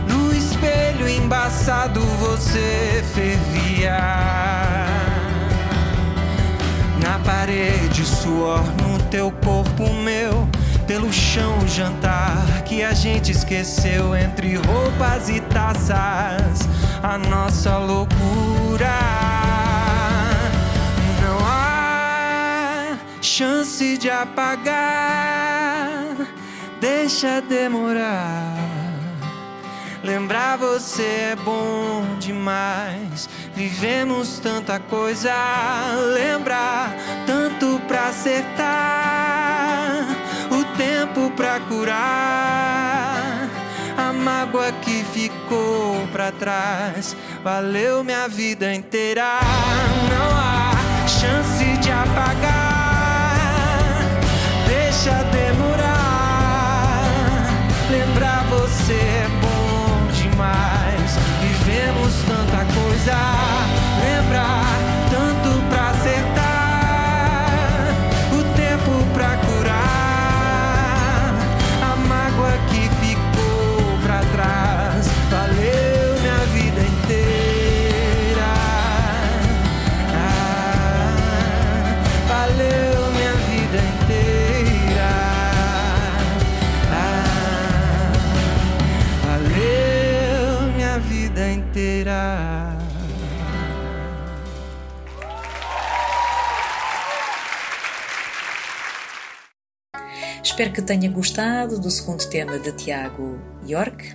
[0.08, 3.98] No espelho embaçado você fervia.
[7.02, 10.48] Na parede, suor no teu corpo, meu.
[10.86, 14.16] Pelo chão, jantar que a gente esqueceu.
[14.16, 16.68] Entre roupas e taças,
[17.02, 18.98] a nossa loucura.
[21.22, 25.29] Não há chance de apagar.
[26.80, 28.56] Deixa demorar.
[30.02, 33.28] Lembrar você é bom demais.
[33.54, 35.34] Vivemos tanta coisa,
[36.14, 38.66] lembrar tanto pra acertar,
[40.50, 43.46] o tempo pra curar,
[43.98, 47.14] a mágoa que ficou pra trás.
[47.44, 49.38] Valeu minha vida inteira,
[50.08, 50.72] não há
[51.06, 52.59] chance de apagar.
[58.92, 61.16] É bom demais.
[61.40, 63.14] Vivemos tanta coisa,
[100.60, 104.14] Espero que tenha gostado do segundo tema de Tiago York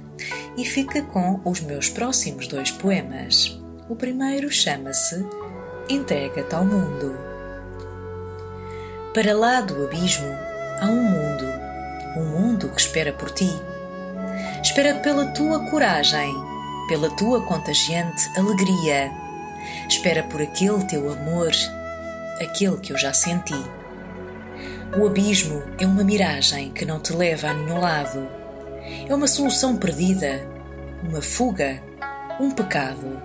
[0.55, 3.59] e fica com os meus próximos dois poemas.
[3.89, 5.25] O primeiro chama-se
[5.89, 7.17] Entrega-te ao Mundo.
[9.11, 10.27] Para lá do abismo
[10.81, 11.45] há um mundo,
[12.15, 13.49] um mundo que espera por ti.
[14.61, 16.31] Espera pela tua coragem,
[16.87, 19.11] pela tua contagiante alegria.
[19.89, 21.49] Espera por aquele teu amor,
[22.39, 23.84] aquele que eu já senti.
[24.97, 28.29] O abismo é uma miragem que não te leva a nenhum lado.
[29.05, 30.41] É uma solução perdida,
[31.03, 31.83] uma fuga,
[32.39, 33.21] um pecado.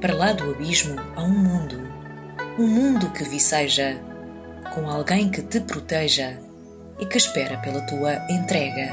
[0.00, 1.86] Para lá do abismo há um mundo,
[2.58, 4.00] um mundo que viceja,
[4.74, 6.38] com alguém que te proteja
[6.98, 8.90] e que espera pela tua entrega.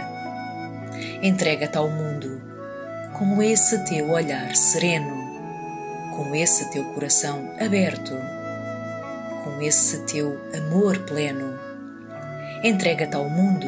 [1.24, 2.42] Entrega-te ao mundo
[3.18, 5.16] com esse teu olhar sereno,
[6.18, 8.14] com esse teu coração aberto,
[9.46, 11.47] com esse teu amor pleno.
[12.64, 13.68] Entrega-te ao mundo.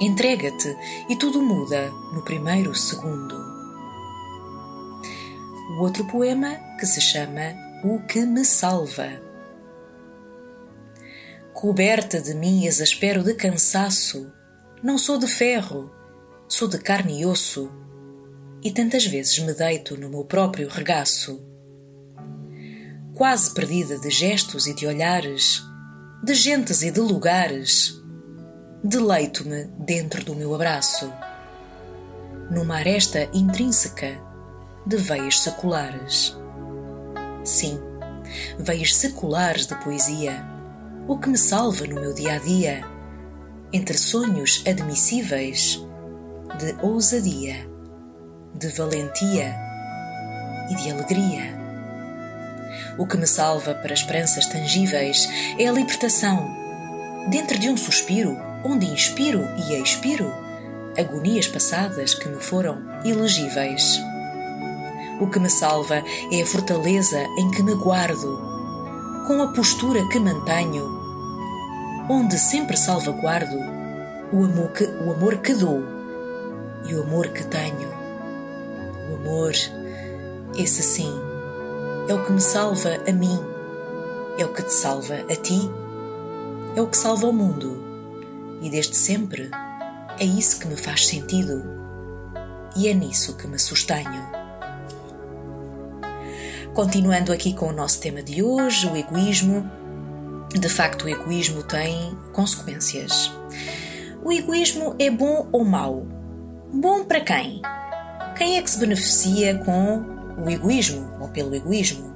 [0.00, 0.76] Entrega-te
[1.08, 3.34] e tudo muda no primeiro segundo.
[5.70, 9.20] O outro poema que se chama O que me salva.
[11.52, 14.32] Coberta de mim exaspero de cansaço,
[14.80, 15.90] não sou de ferro,
[16.48, 17.68] sou de carne e osso,
[18.62, 21.44] e tantas vezes me deito no meu próprio regaço.
[23.12, 25.62] Quase perdida de gestos e de olhares,
[26.22, 27.98] de gentes e de lugares,
[28.84, 31.10] deleito-me dentro do meu abraço,
[32.50, 34.20] numa aresta intrínseca
[34.86, 36.36] de veias seculares.
[37.42, 37.80] Sim,
[38.58, 40.44] veias seculares de poesia,
[41.08, 42.84] o que me salva no meu dia a dia,
[43.72, 45.82] entre sonhos admissíveis
[46.58, 47.66] de ousadia,
[48.54, 49.56] de valentia
[50.70, 51.59] e de alegria.
[53.00, 55.26] O que me salva para esperanças tangíveis
[55.58, 56.54] é a libertação.
[57.28, 60.30] Dentro de um suspiro, onde inspiro e expiro,
[60.98, 63.98] agonias passadas que me foram ilegíveis.
[65.18, 68.38] O que me salva é a fortaleza em que me guardo,
[69.26, 70.84] com a postura que mantenho,
[72.06, 73.56] onde sempre salvaguardo
[74.30, 75.82] o amor que, o amor que dou
[76.86, 77.88] e o amor que tenho.
[79.10, 79.52] O amor,
[80.58, 81.29] esse sim,
[82.08, 83.38] é o que me salva a mim,
[84.38, 85.70] é o que te salva a ti,
[86.76, 87.82] é o que salva o mundo.
[88.62, 89.50] E desde sempre
[90.18, 91.64] é isso que me faz sentido
[92.76, 94.28] e é nisso que me sustenho.
[96.74, 99.68] Continuando aqui com o nosso tema de hoje, o egoísmo.
[100.52, 103.32] De facto, o egoísmo tem consequências.
[104.22, 106.06] O egoísmo é bom ou mau?
[106.72, 107.60] Bom para quem?
[108.36, 112.14] Quem é que se beneficia com o egoísmo ou pelo egoísmo?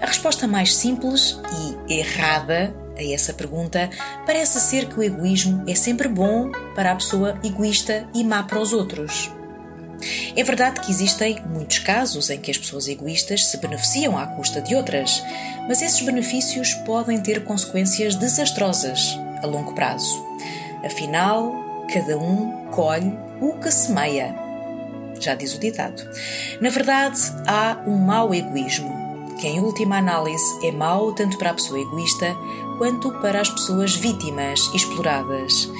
[0.00, 1.40] A resposta mais simples
[1.88, 3.88] e errada a essa pergunta
[4.26, 8.60] parece ser que o egoísmo é sempre bom para a pessoa egoísta e má para
[8.60, 9.30] os outros.
[10.34, 14.60] É verdade que existem muitos casos em que as pessoas egoístas se beneficiam à custa
[14.60, 15.22] de outras,
[15.68, 20.24] mas esses benefícios podem ter consequências desastrosas a longo prazo.
[20.84, 21.52] Afinal,
[21.92, 24.49] cada um colhe o que semeia.
[25.20, 26.02] Já diz o ditado.
[26.60, 28.90] Na verdade, há um mau egoísmo,
[29.38, 32.34] que em última análise é mau tanto para a pessoa egoísta
[32.78, 35.70] quanto para as pessoas vítimas exploradas,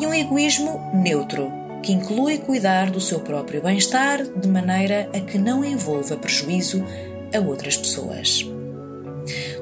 [0.00, 5.36] e um egoísmo neutro, que inclui cuidar do seu próprio bem-estar de maneira a que
[5.36, 6.84] não envolva prejuízo
[7.34, 8.48] a outras pessoas.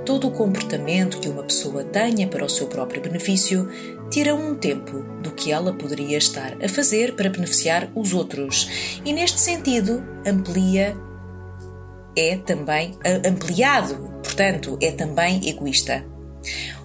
[0.04, 3.68] Todo o comportamento que uma pessoa tenha para o seu próprio benefício
[4.12, 9.10] tira um tempo do que ela poderia estar a fazer para beneficiar os outros e,
[9.10, 10.94] neste sentido, amplia
[12.14, 12.94] é também
[13.26, 16.04] ampliado, portanto, é também egoísta.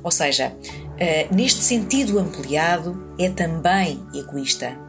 [0.01, 4.79] Ou seja, uh, neste sentido ampliado, é também egoísta.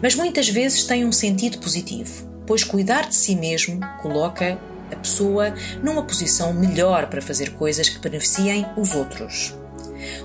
[0.00, 4.60] Mas muitas vezes tem um sentido positivo, pois cuidar de si mesmo coloca
[4.92, 9.59] a pessoa numa posição melhor para fazer coisas que beneficiem os outros.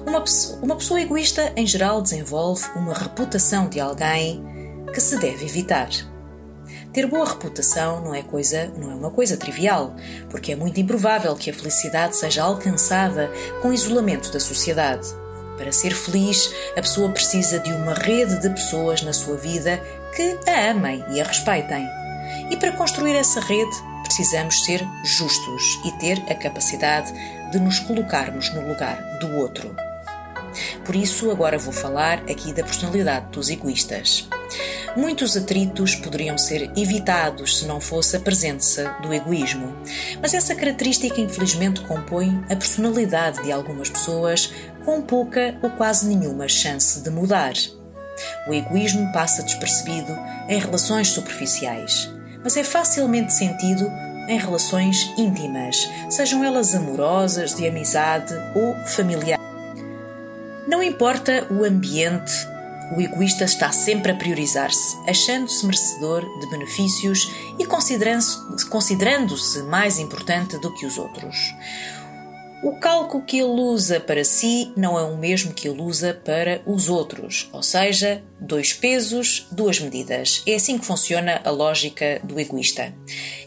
[0.06, 0.24] Uma,
[0.62, 4.44] uma pessoa egoísta, em geral, desenvolve uma reputação de alguém
[4.94, 5.90] que se deve evitar.
[6.94, 9.94] Ter boa reputação não é coisa, não é uma coisa trivial,
[10.30, 13.30] porque é muito improvável que a felicidade seja alcançada
[13.62, 15.06] com isolamento da sociedade.
[15.58, 19.82] Para ser feliz, a pessoa precisa de uma rede de pessoas na sua vida
[20.16, 21.86] que a amem e a respeitem.
[22.50, 27.12] E para construir essa rede, precisamos ser justos e ter a capacidade
[27.56, 29.74] de nos colocarmos no lugar do outro.
[30.84, 34.28] Por isso, agora vou falar aqui da personalidade dos egoístas.
[34.96, 39.74] Muitos atritos poderiam ser evitados se não fosse a presença do egoísmo,
[40.22, 44.54] mas essa característica infelizmente compõe a personalidade de algumas pessoas
[44.84, 47.54] com pouca ou quase nenhuma chance de mudar.
[48.48, 50.14] O egoísmo passa despercebido
[50.50, 52.10] em relações superficiais,
[52.44, 53.90] mas é facilmente sentido
[54.28, 59.44] em relações íntimas, sejam elas amorosas, de amizade ou familiares.
[60.68, 62.34] Não importa o ambiente,
[62.96, 70.74] o egoísta está sempre a priorizar-se, achando-se merecedor de benefícios e considerando-se mais importante do
[70.74, 71.54] que os outros.
[72.66, 76.64] O cálculo que ele usa para si não é o mesmo que ele usa para
[76.66, 80.42] os outros, ou seja, dois pesos, duas medidas.
[80.48, 82.92] É assim que funciona a lógica do egoísta.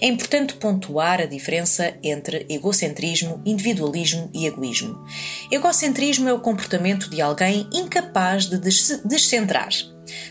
[0.00, 5.04] É importante pontuar a diferença entre egocentrismo, individualismo e egoísmo.
[5.50, 8.56] Egocentrismo é o comportamento de alguém incapaz de
[9.04, 9.70] descentrar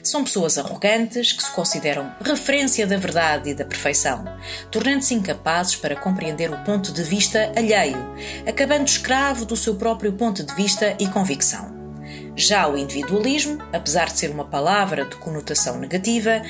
[0.03, 4.25] são pessoas arrogantes que se consideram referência da verdade e da perfeição,
[4.71, 7.97] tornando-se incapazes para compreender o ponto de vista alheio,
[8.47, 11.75] acabando escravo do seu próprio ponto de vista e convicção.
[12.36, 16.41] Já o individualismo, apesar de ser uma palavra de conotação negativa,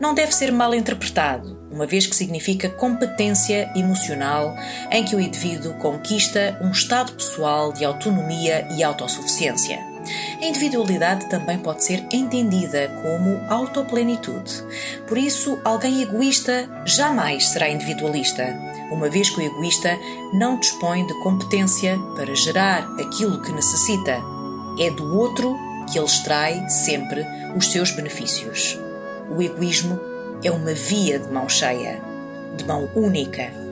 [0.00, 4.54] não deve ser mal interpretado, uma vez que significa competência emocional
[4.90, 9.91] em que o indivíduo conquista um estado pessoal de autonomia e autossuficiência.
[10.40, 14.62] A individualidade também pode ser entendida como autoplenitude.
[15.06, 18.56] Por isso, alguém egoísta jamais será individualista,
[18.90, 19.96] uma vez que o egoísta
[20.32, 24.20] não dispõe de competência para gerar aquilo que necessita.
[24.78, 25.56] É do outro
[25.90, 27.24] que ele extrai sempre
[27.56, 28.78] os seus benefícios.
[29.30, 29.98] O egoísmo
[30.42, 32.00] é uma via de mão cheia,
[32.56, 33.62] de mão única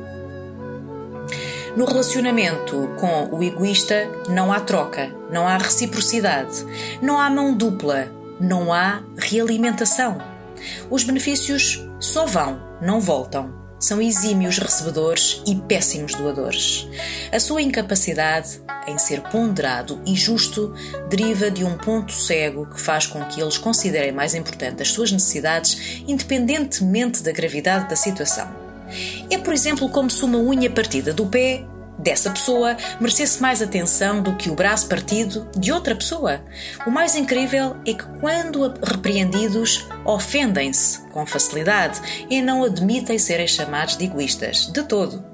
[1.77, 6.65] no relacionamento com o egoísta não há troca, não há reciprocidade,
[7.01, 8.11] não há mão dupla,
[8.41, 10.19] não há realimentação.
[10.91, 13.59] Os benefícios só vão, não voltam.
[13.79, 16.87] são exímios recebedores e péssimos doadores.
[17.33, 20.75] A sua incapacidade em ser ponderado e justo
[21.09, 25.11] deriva de um ponto cego que faz com que eles considerem mais importante as suas
[25.11, 28.60] necessidades, independentemente da gravidade da situação.
[29.31, 31.65] É, por exemplo, como se uma unha partida do pé
[32.01, 36.41] dessa pessoa merecesse mais atenção do que o braço partido de outra pessoa.
[36.87, 43.97] O mais incrível é que, quando repreendidos, ofendem-se com facilidade e não admitem serem chamados
[43.97, 45.25] de egoístas, de todo.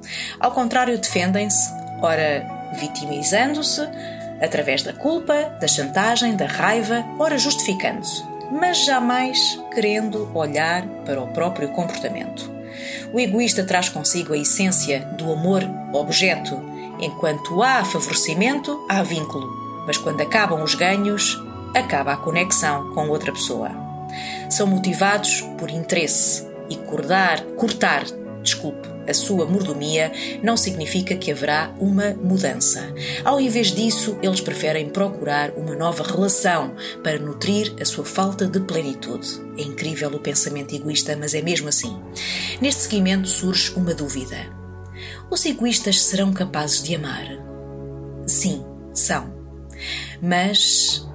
[0.41, 1.71] Ao contrário, defendem-se,
[2.03, 2.45] ora
[2.79, 3.83] vitimizando-se,
[4.43, 11.29] através da culpa, da chantagem, da raiva, ora justificando-se, mas jamais querendo olhar para o
[11.29, 12.56] próprio comportamento.
[13.13, 16.61] O egoísta traz consigo a essência do amor-objeto.
[17.01, 19.49] Enquanto há favorecimento, há vínculo,
[19.87, 21.39] mas quando acabam os ganhos,
[21.75, 23.71] acaba a conexão com outra pessoa.
[24.49, 28.05] São motivados por interesse e cortar, cortar,
[28.43, 32.93] desculpe, a sua mordomia não significa que haverá uma mudança.
[33.25, 38.61] Ao invés disso, eles preferem procurar uma nova relação para nutrir a sua falta de
[38.61, 39.29] plenitude.
[39.59, 41.97] É incrível o pensamento egoísta, mas é mesmo assim.
[42.61, 44.37] Neste seguimento surge uma dúvida:
[45.31, 47.27] os egoístas serão capazes de amar?
[48.27, 49.35] Sim, são.
[50.21, 51.07] Mas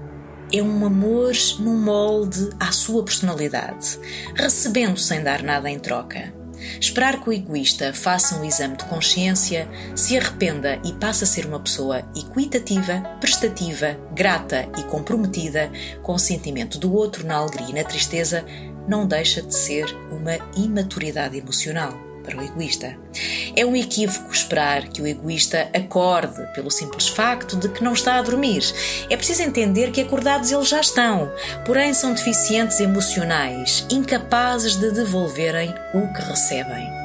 [0.54, 3.98] é um amor num molde à sua personalidade,
[4.36, 6.41] recebendo sem dar nada em troca.
[6.80, 11.46] Esperar que o egoísta faça um exame de consciência, se arrependa e passe a ser
[11.46, 17.74] uma pessoa equitativa, prestativa, grata e comprometida com o sentimento do outro na alegria e
[17.74, 18.46] na tristeza,
[18.88, 22.98] não deixa de ser uma imaturidade emocional para o egoísta.
[23.56, 28.16] É um equívoco esperar que o egoísta acorde pelo simples facto de que não está
[28.16, 28.64] a dormir.
[29.10, 31.32] É preciso entender que acordados eles já estão,
[31.66, 37.02] porém são deficientes emocionais, incapazes de devolverem o que recebem.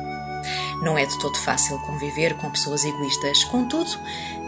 [0.82, 3.90] Não é de todo fácil conviver com pessoas egoístas, contudo,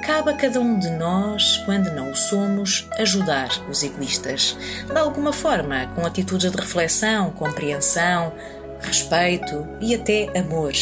[0.02, 4.56] cabe a cada um de nós, quando não o somos, ajudar os egoístas.
[4.86, 8.32] De alguma forma, com atitudes de reflexão, compreensão,
[8.80, 10.72] respeito e até amor.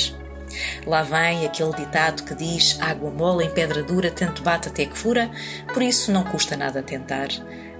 [0.86, 4.96] Lá vem aquele ditado que diz: água mole em pedra dura, tanto bate até que
[4.96, 5.30] fura,
[5.72, 7.28] por isso não custa nada tentar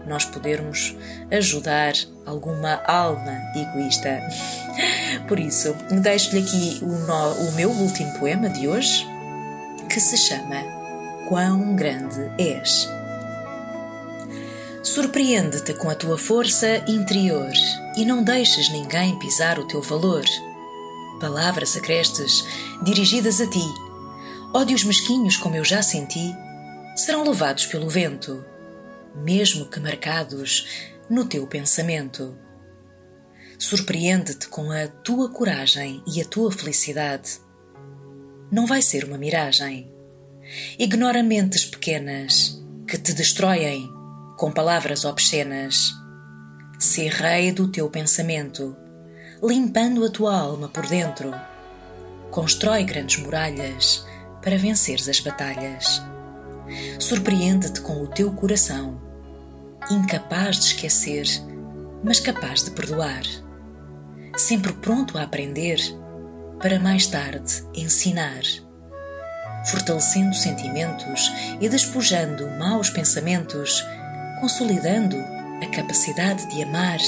[0.06, 0.96] nós podermos
[1.30, 1.92] ajudar
[2.24, 4.22] alguma alma egoísta.
[5.26, 9.04] Por isso, deixo-lhe aqui o, no, o meu último poema de hoje,
[9.90, 10.62] que se chama
[11.28, 12.88] Quão Grande És.
[14.87, 17.51] Surpreende-te com a tua força interior
[17.97, 20.24] e não deixes ninguém pisar o teu valor.
[21.20, 22.45] Palavras acrestes
[22.84, 23.66] dirigidas a ti,
[24.55, 26.32] ódios mesquinhos como eu já senti,
[26.95, 28.45] serão levados pelo vento,
[29.24, 30.68] mesmo que marcados
[31.11, 32.39] no teu pensamento.
[33.59, 37.41] Surpreende-te com a tua coragem e a tua felicidade.
[38.53, 39.93] Não vai ser uma miragem.
[40.78, 43.95] Ignora mentes pequenas que te destroem
[44.37, 45.95] com palavras obscenas.
[46.78, 48.76] Sê rei do teu pensamento,
[49.43, 51.34] limpando a tua alma por dentro.
[52.30, 54.07] Constrói grandes muralhas
[54.43, 56.03] para venceres as batalhas.
[56.99, 59.01] Surpreende-te com o teu coração,
[59.91, 61.26] incapaz de esquecer,
[62.05, 63.22] mas capaz de perdoar.
[64.37, 65.80] Sempre pronto a aprender,
[66.61, 68.43] para mais tarde ensinar
[69.66, 73.84] fortalecendo sentimentos e despojando maus pensamentos
[74.41, 75.16] consolidando
[75.62, 76.99] a capacidade de amar.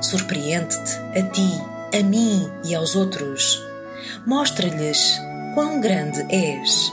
[0.00, 1.62] Surpreende-te a ti,
[1.98, 3.62] a mim e aos outros.
[4.26, 5.20] Mostra-lhes
[5.54, 6.92] quão grande és.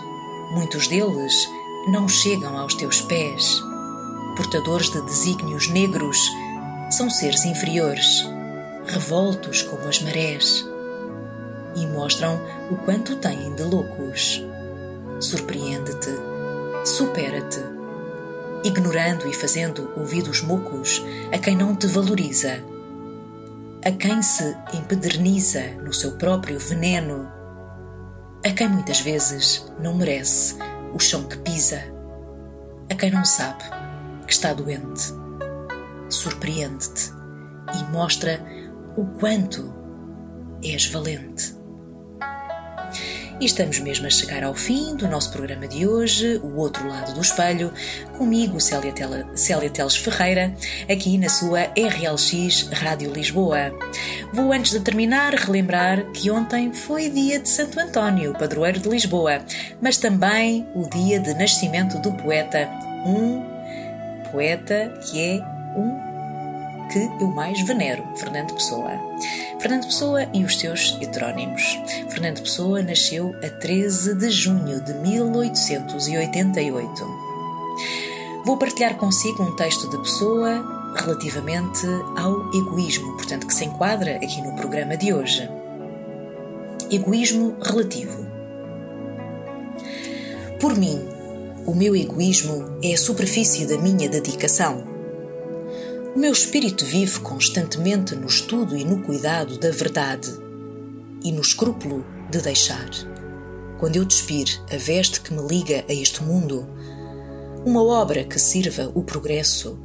[0.51, 1.47] Muitos deles
[1.91, 3.61] não chegam aos teus pés.
[4.35, 6.17] Portadores de desígnios negros,
[6.89, 8.23] são seres inferiores,
[8.87, 10.65] revoltos como as marés,
[11.75, 14.43] e mostram o quanto têm de loucos.
[15.19, 16.11] Surpreende-te,
[16.85, 17.72] supera-te
[18.63, 21.03] ignorando e fazendo ouvidos mocos
[21.33, 22.63] a quem não te valoriza,
[23.85, 27.29] a quem se empederniza no seu próprio veneno,
[28.45, 30.55] a quem muitas vezes não merece
[30.93, 31.81] o chão que pisa,
[32.89, 33.63] a quem não sabe
[34.25, 35.13] que está doente.
[36.09, 37.11] Surpreende-te
[37.75, 38.39] e mostra
[38.95, 39.73] o quanto
[40.63, 41.62] és valente.
[43.43, 47.13] E estamos mesmo a chegar ao fim do nosso programa de hoje, O Outro Lado
[47.13, 47.73] do Espelho,
[48.17, 50.55] comigo, Célia, Tela, Célia Teles Ferreira,
[50.89, 53.77] aqui na sua RLX Rádio Lisboa.
[54.31, 59.43] Vou, antes de terminar, relembrar que ontem foi dia de Santo António, padroeiro de Lisboa,
[59.81, 62.69] mas também o dia de nascimento do poeta,
[63.05, 63.43] um
[64.31, 65.41] poeta que é
[65.77, 66.02] um
[66.91, 68.91] que eu mais venero, Fernando Pessoa.
[69.59, 71.79] Fernando Pessoa e os seus heterónimos.
[72.09, 77.23] Fernando Pessoa nasceu a 13 de junho de 1888.
[78.45, 84.41] Vou partilhar consigo um texto de Pessoa relativamente ao egoísmo, portanto, que se enquadra aqui
[84.41, 85.49] no programa de hoje.
[86.91, 88.27] Egoísmo relativo.
[90.59, 91.01] Por mim,
[91.65, 94.92] o meu egoísmo é a superfície da minha dedicação.
[96.15, 100.29] O meu espírito vive constantemente no estudo e no cuidado da verdade
[101.23, 102.87] e no escrúpulo de deixar.
[103.79, 106.69] Quando eu despir a veste que me liga a este mundo,
[107.65, 109.79] uma obra que sirva o progresso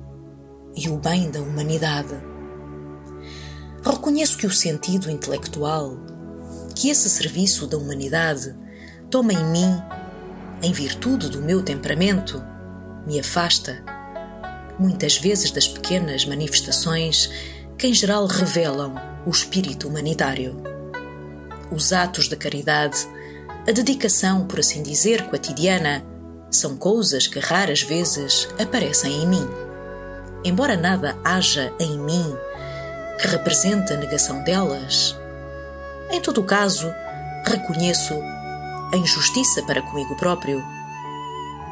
[0.77, 2.15] e o bem da humanidade.
[3.83, 5.97] Reconheço que o sentido intelectual,
[6.75, 8.55] que esse serviço da humanidade
[9.11, 9.83] toma em mim,
[10.63, 12.45] em virtude do meu temperamento,
[13.07, 13.83] me afasta,
[14.79, 17.31] muitas vezes das pequenas manifestações
[17.77, 18.95] que em geral revelam
[19.27, 20.63] o espírito humanitário.
[21.71, 22.99] Os atos de caridade,
[23.67, 26.05] a dedicação, por assim dizer, cotidiana,
[26.51, 29.47] são coisas que raras vezes aparecem em mim.
[30.45, 32.37] Embora nada haja em mim
[33.21, 35.15] que represente a negação delas,
[36.11, 36.91] em todo o caso,
[37.45, 38.15] reconheço
[38.93, 40.65] a injustiça para comigo próprio,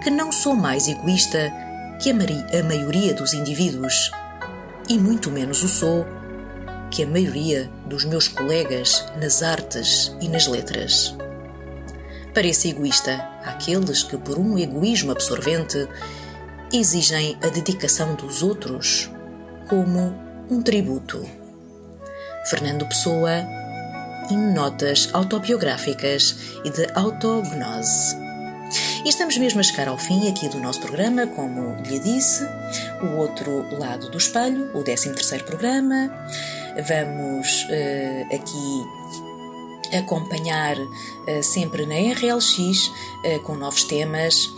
[0.02, 1.52] que não sou mais egoísta
[2.00, 4.10] que a, maioria dos indivíduos,
[4.88, 6.06] e muito menos o sou
[6.90, 11.16] que a maioria dos meus colegas nas artes e nas letras.
[12.34, 15.88] Pareço egoísta àqueles que, por um egoísmo absorvente,
[16.72, 19.10] exigem a dedicação dos outros
[19.68, 20.14] como
[20.50, 21.26] um tributo.
[22.48, 23.44] Fernando Pessoa,
[24.30, 28.25] em notas autobiográficas e de autognose.
[29.04, 32.44] E estamos mesmo a chegar ao fim aqui do nosso programa, como lhe disse,
[33.02, 36.10] o outro lado do espelho, o 13º programa.
[36.76, 44.48] Vamos uh, aqui acompanhar uh, sempre na RLX uh, com novos temas.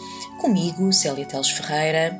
[0.40, 2.18] Comigo, Célia Teles Ferreira.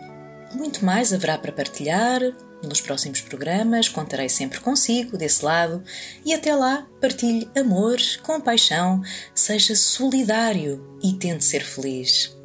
[0.55, 2.21] Muito mais haverá para partilhar,
[2.63, 5.83] nos próximos programas contarei sempre consigo, desse lado,
[6.25, 9.01] e até lá partilhe amor, compaixão,
[9.35, 12.37] seja solidário e tente ser feliz.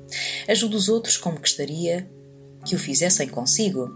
[0.47, 2.09] Ajude os outros como gostaria
[2.65, 3.89] que o fizessem consigo.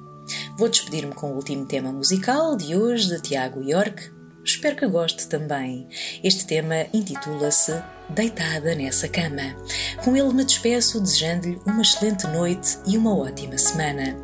[0.58, 4.12] Vou despedir-me com o último tema musical de hoje de Tiago York.
[4.44, 5.88] Espero que goste também.
[6.24, 7.74] Este tema intitula-se
[8.10, 9.56] Deitada nessa cama.
[10.04, 14.18] Com ele me despeço desejando-lhe uma excelente noite e uma ótima semana.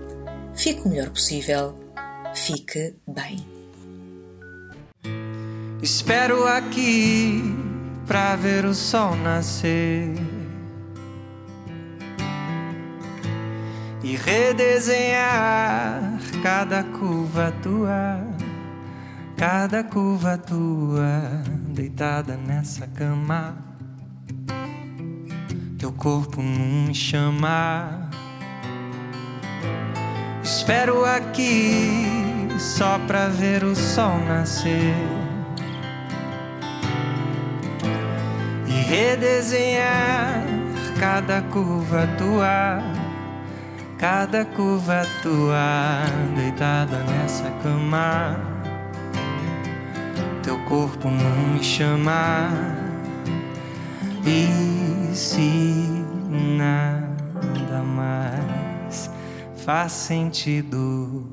[0.56, 1.83] Fique o melhor possível
[2.36, 3.46] fique bem.
[5.82, 7.42] Espero aqui
[8.08, 10.14] pra ver o sol nascer
[14.04, 18.26] e redesenhar cada curva tua,
[19.38, 23.58] cada curva tua, deitada nessa cama.
[25.78, 28.13] Teu corpo não me chama.
[30.44, 34.94] Espero aqui só pra ver o sol nascer
[38.68, 40.44] e redesenhar
[41.00, 42.84] cada curva tua,
[43.98, 46.04] cada curva tua,
[46.36, 48.38] deitada nessa cama.
[50.44, 52.50] Teu corpo não me chama
[54.26, 58.53] e se nada mais
[59.64, 61.26] faz sentido.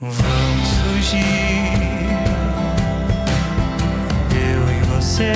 [0.00, 1.18] Vamos fugir,
[4.30, 5.32] eu e você,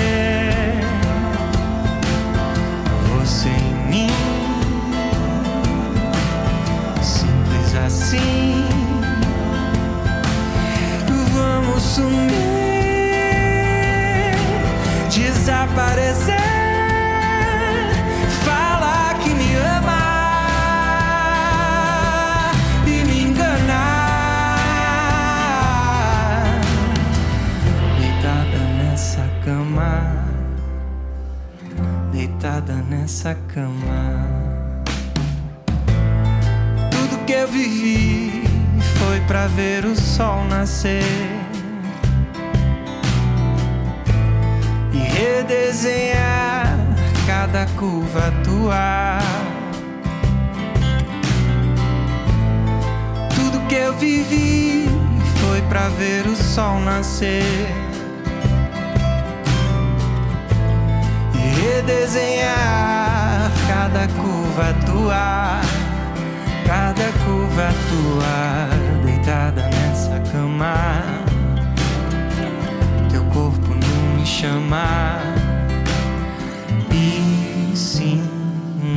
[3.08, 4.10] você e mim,
[7.02, 8.68] simples assim.
[11.32, 12.27] Vamos sumir,
[33.28, 34.26] nessa cama.
[36.90, 38.44] Tudo que eu vivi
[38.98, 41.02] foi pra ver o sol nascer
[44.92, 46.76] e redesenhar
[47.26, 49.18] cada curva tua.
[53.34, 54.86] Tudo que eu vivi
[55.40, 57.68] foi pra ver o sol nascer
[61.58, 62.97] redesenhar
[63.88, 65.60] cada curva tua,
[66.66, 68.68] cada curva tua
[69.02, 71.02] deitada nessa cama.
[73.10, 75.18] Teu corpo não me chama.
[76.92, 78.22] E sim,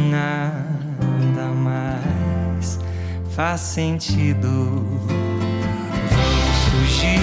[0.10, 2.78] nada mais
[3.34, 4.86] faz sentido.
[6.12, 7.20] Vamos fugir.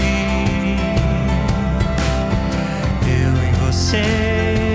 [3.05, 4.68] Eu e você.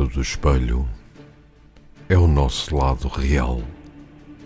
[0.00, 0.88] Lado do espelho
[2.08, 3.62] é o nosso lado real,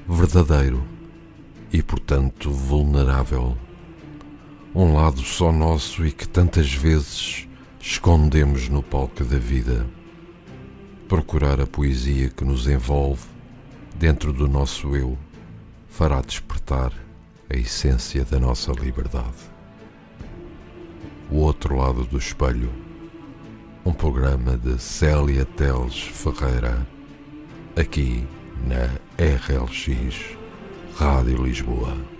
[0.09, 0.85] verdadeiro
[1.73, 3.57] e, portanto, vulnerável.
[4.75, 7.47] Um lado só nosso e que tantas vezes
[7.81, 9.87] escondemos no palco da vida.
[11.07, 13.23] Procurar a poesia que nos envolve
[13.95, 15.17] dentro do nosso eu
[15.89, 16.93] fará despertar
[17.49, 19.53] a essência da nossa liberdade.
[21.31, 22.73] O outro lado do espelho
[23.85, 26.87] um programa de Célia Teles Ferreira,
[27.77, 28.27] aqui
[28.67, 28.87] na
[29.19, 30.37] RLX
[30.97, 32.14] Rádio Lisboa.